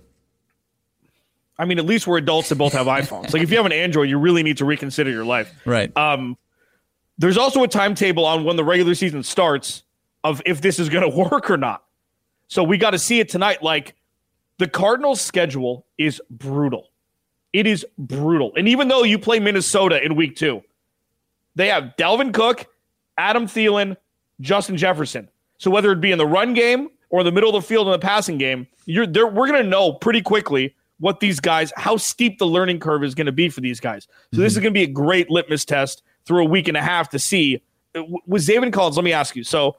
I 1.57 1.65
mean, 1.65 1.79
at 1.79 1.85
least 1.85 2.05
we're 2.07 2.17
adults 2.17 2.49
that 2.49 2.55
both 2.55 2.73
have 2.73 2.85
iPhones. 3.01 3.33
like 3.33 3.41
if 3.41 3.49
you 3.49 3.57
have 3.57 3.65
an 3.65 3.71
Android, 3.71 4.09
you 4.09 4.17
really 4.17 4.43
need 4.43 4.57
to 4.57 4.65
reconsider 4.65 5.09
your 5.09 5.25
life. 5.25 5.53
Right. 5.65 5.95
Um, 5.97 6.37
there's 7.17 7.37
also 7.37 7.63
a 7.63 7.67
timetable 7.67 8.25
on 8.25 8.43
when 8.43 8.55
the 8.55 8.63
regular 8.63 8.95
season 8.95 9.23
starts 9.23 9.83
of 10.23 10.41
if 10.45 10.61
this 10.61 10.79
is 10.79 10.89
going 10.89 11.09
to 11.09 11.17
work 11.17 11.49
or 11.49 11.57
not. 11.57 11.83
So 12.47 12.63
we 12.63 12.77
got 12.77 12.91
to 12.91 12.99
see 12.99 13.19
it 13.19 13.29
tonight. 13.29 13.63
Like 13.63 13.95
the 14.57 14.67
Cardinals' 14.67 15.21
schedule 15.21 15.85
is 15.97 16.21
brutal. 16.29 16.89
It 17.53 17.67
is 17.67 17.85
brutal. 17.97 18.51
And 18.55 18.67
even 18.67 18.87
though 18.87 19.03
you 19.03 19.17
play 19.17 19.39
Minnesota 19.39 20.03
in 20.03 20.15
week 20.15 20.35
two, 20.35 20.61
they 21.55 21.69
have 21.69 21.93
Dalvin 21.97 22.33
Cook, 22.33 22.67
Adam 23.17 23.47
Thielen, 23.47 23.95
Justin 24.41 24.75
Jefferson. 24.75 25.29
So 25.57 25.71
whether 25.71 25.91
it 25.91 26.01
be 26.01 26.11
in 26.11 26.17
the 26.17 26.27
run 26.27 26.53
game 26.53 26.89
or 27.09 27.23
the 27.23 27.31
middle 27.31 27.55
of 27.55 27.63
the 27.63 27.67
field 27.67 27.87
in 27.87 27.93
the 27.93 27.99
passing 27.99 28.37
game, 28.37 28.67
you're 28.85 29.07
there. 29.07 29.27
We're 29.27 29.47
going 29.47 29.63
to 29.63 29.69
know 29.69 29.93
pretty 29.93 30.21
quickly 30.21 30.75
what 30.99 31.21
these 31.21 31.39
guys, 31.39 31.71
how 31.77 31.97
steep 31.97 32.39
the 32.39 32.47
learning 32.47 32.79
curve 32.79 33.03
is 33.03 33.15
going 33.15 33.25
to 33.25 33.31
be 33.31 33.49
for 33.49 33.61
these 33.61 33.79
guys. 33.79 34.07
So 34.33 34.41
this 34.41 34.53
is 34.53 34.59
going 34.59 34.73
to 34.73 34.77
be 34.77 34.83
a 34.83 34.87
great 34.87 35.29
litmus 35.29 35.65
test 35.65 36.03
through 36.25 36.43
a 36.43 36.49
week 36.49 36.67
and 36.67 36.77
a 36.77 36.81
half 36.81 37.09
to 37.09 37.19
see. 37.19 37.61
With 38.25 38.45
Zaven 38.45 38.73
Collins, 38.73 38.97
let 38.97 39.05
me 39.05 39.13
ask 39.13 39.35
you. 39.35 39.43
So, 39.43 39.77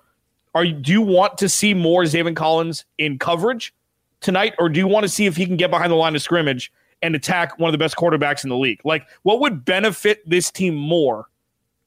are 0.54 0.64
you, 0.64 0.72
do 0.72 0.90
you 0.92 1.02
want 1.02 1.37
to 1.38 1.48
see 1.48 1.74
more 1.74 2.04
Zaven 2.04 2.35
Collins 2.35 2.87
in 2.96 3.18
coverage 3.18 3.74
tonight, 4.20 4.54
or 4.59 4.68
do 4.68 4.80
you 4.80 4.87
want 4.87 5.04
to 5.04 5.09
see 5.09 5.26
if 5.26 5.37
he 5.37 5.44
can 5.44 5.56
get 5.56 5.70
behind 5.70 5.92
the 5.92 5.96
line 5.96 6.14
of 6.14 6.22
scrimmage 6.22 6.72
and 7.02 7.14
attack 7.14 7.59
one 7.59 7.68
of 7.68 7.72
the 7.72 7.78
best 7.78 7.96
quarterbacks 7.96 8.42
in 8.42 8.48
the 8.48 8.56
league? 8.56 8.80
Like, 8.85 9.06
what 9.22 9.40
would 9.40 9.64
benefit 9.64 10.28
this 10.28 10.50
team 10.50 10.74
more 10.74 11.28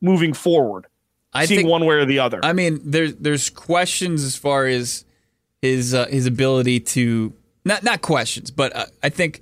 moving 0.02 0.34
forward? 0.34 0.86
I 1.34 1.46
seeing 1.46 1.62
think 1.62 1.70
one 1.70 1.86
way 1.86 1.96
or 1.96 2.06
the 2.06 2.20
other. 2.20 2.40
I 2.44 2.54
mean, 2.54 2.80
there's 2.84 3.16
there's 3.16 3.50
questions 3.50 4.24
as 4.24 4.36
far 4.36 4.66
as 4.66 5.06
his 5.62 5.94
uh, 5.94 6.08
his 6.08 6.26
ability 6.26 6.80
to 6.82 7.34
not 7.66 7.84
not 7.84 8.02
questions, 8.02 8.52
but 8.52 8.76
uh, 8.76 8.86
I 9.04 9.10
think 9.10 9.42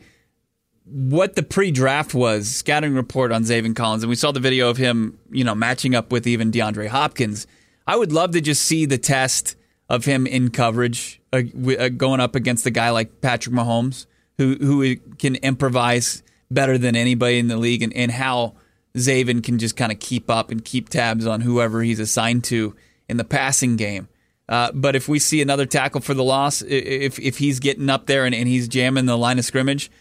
what 0.89 1.35
the 1.35 1.43
pre-draft 1.43 2.13
was 2.13 2.47
scouting 2.47 2.93
report 2.93 3.31
on 3.31 3.43
Zaven 3.43 3.75
Collins, 3.75 4.03
and 4.03 4.09
we 4.09 4.15
saw 4.15 4.31
the 4.31 4.39
video 4.39 4.69
of 4.69 4.77
him, 4.77 5.17
you 5.31 5.43
know, 5.43 5.55
matching 5.55 5.95
up 5.95 6.11
with 6.11 6.25
even 6.27 6.51
DeAndre 6.51 6.87
Hopkins. 6.87 7.47
I 7.85 7.95
would 7.95 8.11
love 8.11 8.31
to 8.31 8.41
just 8.41 8.61
see 8.63 8.85
the 8.85 8.97
test 8.97 9.55
of 9.89 10.05
him 10.05 10.27
in 10.27 10.49
coverage, 10.49 11.21
uh, 11.31 11.41
uh, 11.79 11.89
going 11.89 12.19
up 12.19 12.35
against 12.35 12.65
a 12.65 12.71
guy 12.71 12.89
like 12.89 13.21
Patrick 13.21 13.55
Mahomes, 13.55 14.05
who 14.37 14.55
who 14.55 14.95
can 15.17 15.35
improvise 15.35 16.23
better 16.51 16.77
than 16.77 16.95
anybody 16.95 17.39
in 17.39 17.47
the 17.47 17.57
league, 17.57 17.81
and, 17.81 17.93
and 17.93 18.11
how 18.11 18.55
Zaven 18.95 19.43
can 19.43 19.59
just 19.59 19.75
kind 19.75 19.91
of 19.91 19.99
keep 19.99 20.29
up 20.29 20.51
and 20.51 20.63
keep 20.63 20.89
tabs 20.89 21.25
on 21.25 21.41
whoever 21.41 21.81
he's 21.81 21.99
assigned 21.99 22.43
to 22.45 22.75
in 23.07 23.17
the 23.17 23.23
passing 23.23 23.75
game. 23.75 24.07
Uh, 24.49 24.71
but 24.73 24.95
if 24.95 25.09
we 25.09 25.19
see 25.19 25.41
another 25.41 25.65
tackle 25.65 26.01
for 26.01 26.13
the 26.13 26.23
loss, 26.23 26.61
if 26.61 27.19
if 27.19 27.37
he's 27.37 27.59
getting 27.59 27.89
up 27.89 28.05
there 28.05 28.25
and, 28.25 28.33
and 28.33 28.47
he's 28.47 28.67
jamming 28.67 29.05
the 29.05 29.17
line 29.17 29.39
of 29.39 29.45
scrimmage, 29.45 29.91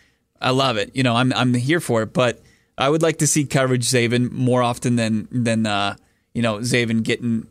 I 0.41 0.51
love 0.51 0.77
it. 0.77 0.95
You 0.95 1.03
know, 1.03 1.15
I'm 1.15 1.33
I'm 1.33 1.55
here 1.55 1.81
for 1.81 2.03
it. 2.03 2.13
But 2.13 2.43
I 2.79 2.89
would 2.89 3.03
like 3.03 3.19
to 3.19 3.27
see 3.27 3.45
coverage 3.45 3.85
Zaven 3.85 4.31
more 4.31 4.63
often 4.63 4.97
than 4.97 5.29
than 5.31 5.67
uh, 5.67 5.97
you 6.35 6.43
know 6.43 6.59
Zaven 6.59 7.03
getting 7.03 7.47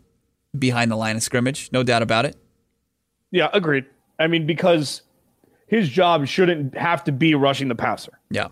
behind 0.58 0.92
the 0.92 0.96
line 0.96 1.16
of 1.16 1.24
scrimmage. 1.24 1.70
No 1.72 1.84
doubt 1.84 2.02
about 2.02 2.26
it. 2.26 2.36
yeah, 3.32 3.50
agreed. 3.54 3.86
I 4.20 4.28
mean, 4.28 4.46
because 4.46 5.02
his 5.68 5.90
job 5.90 6.26
shouldn't 6.28 6.78
have 6.78 7.04
to 7.04 7.12
be 7.12 7.36
rushing 7.36 7.68
the 7.68 7.76
passer. 7.76 8.18
Yeah. 8.30 8.48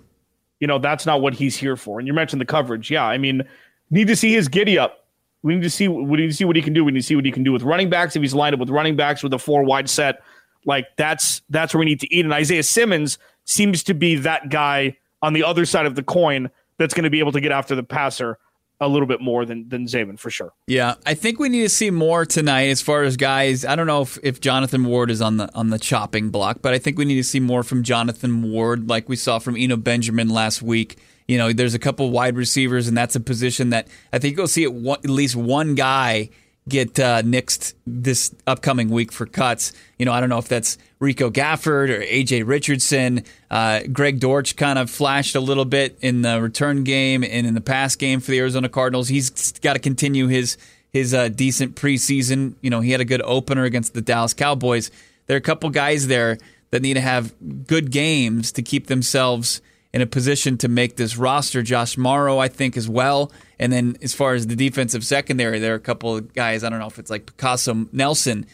You 0.59 0.67
know, 0.67 0.79
that's 0.79 1.05
not 1.05 1.21
what 1.21 1.33
he's 1.33 1.55
here 1.55 1.75
for. 1.77 1.99
And 1.99 2.07
you 2.07 2.13
mentioned 2.13 2.41
the 2.41 2.45
coverage. 2.45 2.89
Yeah, 2.91 3.05
I 3.05 3.17
mean, 3.17 3.43
need 3.89 4.07
to 4.07 4.15
see 4.15 4.33
his 4.33 4.47
giddy 4.47 4.77
up. 4.77 5.05
We 5.41 5.55
need 5.55 5.63
to 5.63 5.69
see 5.69 5.87
we 5.87 6.17
need 6.17 6.27
to 6.27 6.33
see 6.33 6.45
what 6.45 6.55
he 6.55 6.61
can 6.61 6.73
do. 6.73 6.83
We 6.85 6.91
need 6.91 6.99
to 7.01 7.05
see 7.05 7.15
what 7.15 7.25
he 7.25 7.31
can 7.31 7.43
do 7.43 7.51
with 7.51 7.63
running 7.63 7.89
backs 7.89 8.15
if 8.15 8.21
he's 8.21 8.33
lined 8.33 8.53
up 8.53 8.59
with 8.59 8.69
running 8.69 8.95
backs 8.95 9.21
with 9.23 9.33
a 9.33 9.39
four 9.39 9.63
wide 9.63 9.89
set. 9.89 10.21
Like 10.65 10.87
that's 10.97 11.41
that's 11.49 11.73
where 11.73 11.79
we 11.79 11.85
need 11.85 11.99
to 11.99 12.13
eat. 12.13 12.23
And 12.23 12.33
Isaiah 12.33 12.63
Simmons 12.63 13.17
seems 13.45 13.83
to 13.83 13.93
be 13.93 14.15
that 14.15 14.49
guy 14.49 14.97
on 15.21 15.33
the 15.33 15.43
other 15.43 15.65
side 15.65 15.85
of 15.85 15.95
the 15.95 16.03
coin 16.03 16.49
that's 16.77 16.93
going 16.93 17.03
to 17.03 17.09
be 17.09 17.19
able 17.19 17.31
to 17.31 17.41
get 17.41 17.51
after 17.51 17.75
the 17.75 17.83
passer 17.83 18.37
a 18.81 18.87
little 18.87 19.07
bit 19.07 19.21
more 19.21 19.45
than 19.45 19.69
than 19.69 19.85
Zaven 19.85 20.19
for 20.19 20.29
sure. 20.29 20.51
Yeah, 20.67 20.95
I 21.05 21.13
think 21.13 21.39
we 21.39 21.49
need 21.49 21.61
to 21.61 21.69
see 21.69 21.89
more 21.89 22.25
tonight 22.25 22.69
as 22.69 22.81
far 22.81 23.03
as 23.03 23.15
guys. 23.17 23.63
I 23.63 23.75
don't 23.75 23.87
know 23.87 24.01
if, 24.01 24.17
if 24.23 24.41
Jonathan 24.41 24.83
Ward 24.83 25.09
is 25.09 25.21
on 25.21 25.37
the 25.37 25.53
on 25.55 25.69
the 25.69 25.79
chopping 25.79 26.29
block, 26.29 26.61
but 26.61 26.73
I 26.73 26.79
think 26.79 26.97
we 26.97 27.05
need 27.05 27.15
to 27.15 27.23
see 27.23 27.39
more 27.39 27.63
from 27.63 27.83
Jonathan 27.83 28.51
Ward, 28.51 28.89
like 28.89 29.07
we 29.07 29.15
saw 29.15 29.39
from 29.39 29.55
Eno 29.55 29.77
Benjamin 29.77 30.29
last 30.29 30.61
week. 30.61 30.97
You 31.27 31.37
know, 31.37 31.53
there's 31.53 31.73
a 31.73 31.79
couple 31.79 32.09
wide 32.11 32.35
receivers, 32.35 32.87
and 32.89 32.97
that's 32.97 33.15
a 33.15 33.21
position 33.21 33.69
that 33.69 33.87
I 34.11 34.19
think 34.19 34.35
you'll 34.35 34.47
see 34.47 34.63
it 34.63 34.73
one, 34.73 34.99
at 35.03 35.09
least 35.09 35.35
one 35.35 35.75
guy 35.75 36.29
get 36.67 36.99
uh, 36.99 37.21
nixed 37.21 37.73
this 37.85 38.33
upcoming 38.47 38.89
week 38.89 39.11
for 39.11 39.25
cuts. 39.25 39.73
You 39.99 40.05
know, 40.05 40.13
I 40.13 40.19
don't 40.19 40.29
know 40.29 40.37
if 40.37 40.47
that's 40.47 40.77
Rico 40.99 41.29
Gafford 41.29 41.89
or 41.89 42.01
AJ 42.01 42.47
Richardson. 42.47 43.23
Uh, 43.51 43.81
Greg 43.91 44.19
Dortch 44.19 44.55
kind 44.55 44.79
of 44.79 44.89
flashed 44.89 45.35
a 45.35 45.39
little 45.39 45.65
bit 45.65 45.97
in 46.01 46.21
the 46.21 46.41
return 46.41 46.83
game 46.83 47.23
and 47.23 47.45
in 47.45 47.53
the 47.53 47.61
pass 47.61 47.95
game 47.95 48.19
for 48.19 48.31
the 48.31 48.39
Arizona 48.39 48.69
Cardinals. 48.69 49.09
He's 49.09 49.51
got 49.59 49.73
to 49.73 49.79
continue 49.79 50.27
his 50.27 50.57
his 50.91 51.13
uh, 51.13 51.27
decent 51.27 51.75
preseason. 51.75 52.53
You 52.61 52.69
know, 52.69 52.79
he 52.79 52.91
had 52.91 53.01
a 53.01 53.05
good 53.05 53.21
opener 53.23 53.63
against 53.63 53.93
the 53.93 54.01
Dallas 54.01 54.33
Cowboys. 54.33 54.91
There 55.25 55.35
are 55.35 55.39
a 55.39 55.41
couple 55.41 55.69
guys 55.71 56.07
there 56.07 56.37
that 56.71 56.81
need 56.81 56.93
to 56.95 57.01
have 57.01 57.33
good 57.67 57.91
games 57.91 58.51
to 58.53 58.61
keep 58.61 58.87
themselves 58.87 59.61
in 59.93 60.01
a 60.01 60.05
position 60.05 60.57
to 60.57 60.67
make 60.67 60.95
this 60.95 61.17
roster. 61.17 61.61
Josh 61.61 61.97
Morrow, 61.97 62.39
I 62.39 62.47
think, 62.47 62.75
as 62.75 62.89
well. 62.89 63.31
And 63.63 63.71
then 63.71 63.95
as 64.01 64.13
far 64.13 64.33
as 64.33 64.47
the 64.47 64.57
defensive 64.57 65.05
secondary, 65.05 65.57
there 65.57 65.71
are 65.71 65.77
a 65.77 65.79
couple 65.79 66.17
of 66.17 66.33
guys. 66.33 66.65
I 66.65 66.69
don't 66.69 66.79
know 66.79 66.87
if 66.87 66.99
it's 66.99 67.09
like 67.09 67.25
Picasso 67.25 67.87
Nelson 67.93 68.45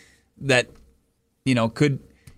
that 0.42 0.70
you 1.46 1.56
know 1.56 1.68
could 1.68 1.98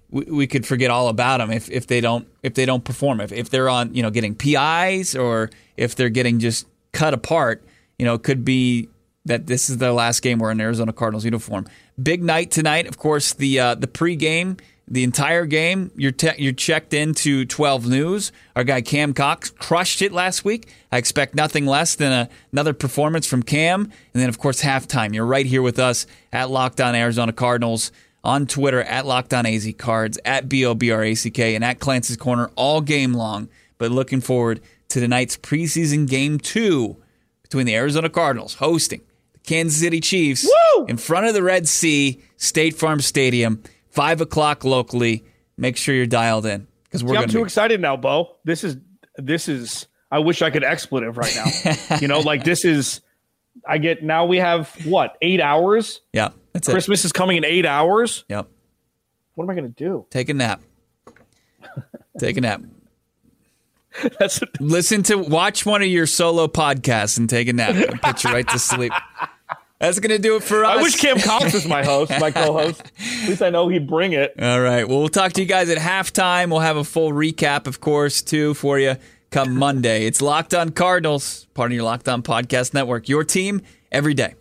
we, 0.09 0.23
we 0.23 0.47
could 0.47 0.65
forget 0.65 0.89
all 0.89 1.09
about 1.09 1.39
them 1.39 1.51
if, 1.51 1.69
if 1.69 1.87
they 1.87 1.99
don't 1.99 2.29
if 2.43 2.53
they 2.53 2.65
don't 2.65 2.85
perform 2.85 3.19
if, 3.19 3.33
if 3.33 3.49
they're 3.49 3.67
on 3.67 3.93
you 3.93 4.01
know 4.01 4.09
getting 4.09 4.35
PIs 4.35 5.17
or 5.17 5.49
if 5.75 5.95
they're 5.95 6.07
getting 6.07 6.39
just 6.39 6.65
cut 6.93 7.13
apart 7.13 7.61
you 7.99 8.05
know 8.05 8.13
it 8.13 8.23
could 8.23 8.45
be 8.45 8.87
that 9.25 9.47
this 9.47 9.69
is 9.69 9.77
their 9.77 9.91
last 9.91 10.21
game 10.21 10.39
wearing 10.39 10.57
an 10.59 10.61
Arizona 10.61 10.93
Cardinals 10.93 11.25
uniform. 11.25 11.67
Big 12.01 12.23
night 12.23 12.51
tonight, 12.51 12.87
of 12.87 12.97
course. 12.97 13.33
The 13.33 13.59
uh, 13.59 13.75
the 13.75 13.87
pregame, 13.87 14.59
the 14.91 15.03
entire 15.05 15.45
game. 15.45 15.89
You're 15.95 16.11
te- 16.11 16.35
you're 16.37 16.51
checked 16.51 16.93
into 16.93 17.45
12 17.45 17.87
News. 17.87 18.31
Our 18.57 18.65
guy 18.65 18.81
Cam 18.81 19.13
Cox 19.13 19.49
crushed 19.49 20.01
it 20.01 20.11
last 20.11 20.43
week. 20.43 20.67
I 20.91 20.97
expect 20.97 21.33
nothing 21.33 21.65
less 21.65 21.95
than 21.95 22.11
a, 22.11 22.29
another 22.51 22.73
performance 22.73 23.25
from 23.25 23.41
Cam, 23.41 23.83
and 23.83 24.21
then 24.21 24.27
of 24.27 24.37
course 24.37 24.61
halftime. 24.61 25.15
You're 25.15 25.25
right 25.25 25.45
here 25.45 25.61
with 25.61 25.79
us 25.79 26.05
at 26.33 26.49
Locked 26.49 26.81
On 26.81 26.93
Arizona 26.93 27.31
Cardinals 27.31 27.93
on 28.21 28.45
Twitter 28.45 28.83
at 28.83 29.05
Locked 29.05 29.33
On 29.33 29.45
AZ 29.45 29.67
Cards 29.77 30.19
at 30.25 30.49
B 30.49 30.65
O 30.65 30.75
B 30.75 30.91
R 30.91 31.03
A 31.03 31.15
C 31.15 31.31
K 31.31 31.55
and 31.55 31.63
at 31.63 31.79
Clancy's 31.79 32.17
Corner 32.17 32.51
all 32.55 32.81
game 32.81 33.13
long. 33.13 33.47
But 33.77 33.91
looking 33.91 34.19
forward 34.19 34.59
to 34.89 34.99
tonight's 34.99 35.37
preseason 35.37 36.05
game 36.05 36.37
two 36.37 36.97
between 37.43 37.65
the 37.65 37.75
Arizona 37.75 38.09
Cardinals 38.09 38.55
hosting 38.55 39.01
the 39.31 39.39
Kansas 39.39 39.79
City 39.79 40.01
Chiefs 40.01 40.45
Woo! 40.75 40.85
in 40.87 40.97
front 40.97 41.27
of 41.27 41.33
the 41.33 41.41
Red 41.41 41.69
Sea 41.69 42.21
State 42.35 42.75
Farm 42.75 42.99
Stadium, 42.99 43.63
five 43.91 44.21
o'clock 44.21 44.63
locally. 44.63 45.23
Make 45.57 45.77
sure 45.77 45.93
you're 45.93 46.05
dialed 46.07 46.45
in 46.45 46.67
because 46.83 47.03
we're 47.03 47.15
See, 47.15 47.21
I'm 47.23 47.29
too 47.29 47.37
be. 47.39 47.43
excited 47.43 47.79
now, 47.79 47.95
Bo. 47.97 48.37
This 48.43 48.63
is 48.63 48.77
this 49.17 49.47
is. 49.47 49.87
I 50.09 50.19
wish 50.19 50.41
I 50.41 50.49
could 50.49 50.63
expletive 50.63 51.15
right 51.17 51.33
now. 51.35 51.97
you 51.97 52.07
know, 52.07 52.19
like 52.19 52.43
this 52.43 52.65
is. 52.65 53.01
I 53.67 53.77
get 53.77 54.01
now. 54.03 54.25
We 54.25 54.37
have 54.37 54.69
what 54.85 55.17
eight 55.21 55.39
hours. 55.41 56.01
Yeah, 56.13 56.29
that's 56.53 56.67
it. 56.67 56.71
Christmas 56.71 57.05
is 57.05 57.11
coming 57.11 57.37
in 57.37 57.45
eight 57.45 57.65
hours. 57.65 58.25
Yep. 58.29 58.47
What 59.35 59.43
am 59.45 59.49
I 59.49 59.53
going 59.53 59.73
to 59.73 59.83
do? 59.83 60.05
Take 60.09 60.29
a 60.29 60.33
nap. 60.33 60.61
Take 62.19 62.37
a 62.37 62.41
nap. 62.41 62.61
That's 64.19 64.41
Listen 64.59 65.03
to 65.03 65.15
watch 65.15 65.65
one 65.65 65.81
of 65.81 65.87
your 65.87 66.05
solo 66.05 66.47
podcasts 66.47 67.17
and 67.17 67.29
take 67.29 67.47
a 67.47 67.53
nap. 67.53 67.75
It'll 67.75 67.97
put 67.97 68.23
you 68.23 68.31
right 68.31 68.47
to 68.47 68.59
sleep. 68.59 68.93
That's 69.81 69.99
gonna 69.99 70.19
do 70.19 70.35
it 70.35 70.43
for 70.43 70.63
us. 70.63 70.77
I 70.77 70.81
wish 70.81 70.95
Cam 71.01 71.19
Cox 71.21 71.53
was 71.53 71.67
my 71.67 71.83
host, 71.83 72.11
my 72.19 72.29
co-host. 72.29 72.81
At 73.23 73.29
least 73.29 73.41
I 73.41 73.49
know 73.49 73.67
he'd 73.67 73.87
bring 73.87 74.13
it. 74.13 74.35
All 74.39 74.61
right. 74.61 74.87
Well, 74.87 74.99
we'll 74.99 75.09
talk 75.09 75.33
to 75.33 75.41
you 75.41 75.47
guys 75.47 75.69
at 75.69 75.79
halftime. 75.79 76.51
We'll 76.51 76.59
have 76.59 76.77
a 76.77 76.83
full 76.83 77.11
recap, 77.11 77.65
of 77.65 77.81
course, 77.81 78.21
too, 78.21 78.53
for 78.53 78.77
you 78.77 78.95
come 79.31 79.57
Monday. 79.57 80.05
It's 80.05 80.21
Locked 80.21 80.53
On 80.53 80.69
Cardinals, 80.69 81.47
part 81.55 81.71
of 81.71 81.75
your 81.75 81.83
Locked 81.83 82.07
On 82.07 82.21
Podcast 82.21 82.75
Network. 82.75 83.09
Your 83.09 83.23
team 83.23 83.61
every 83.91 84.13
day. 84.13 84.35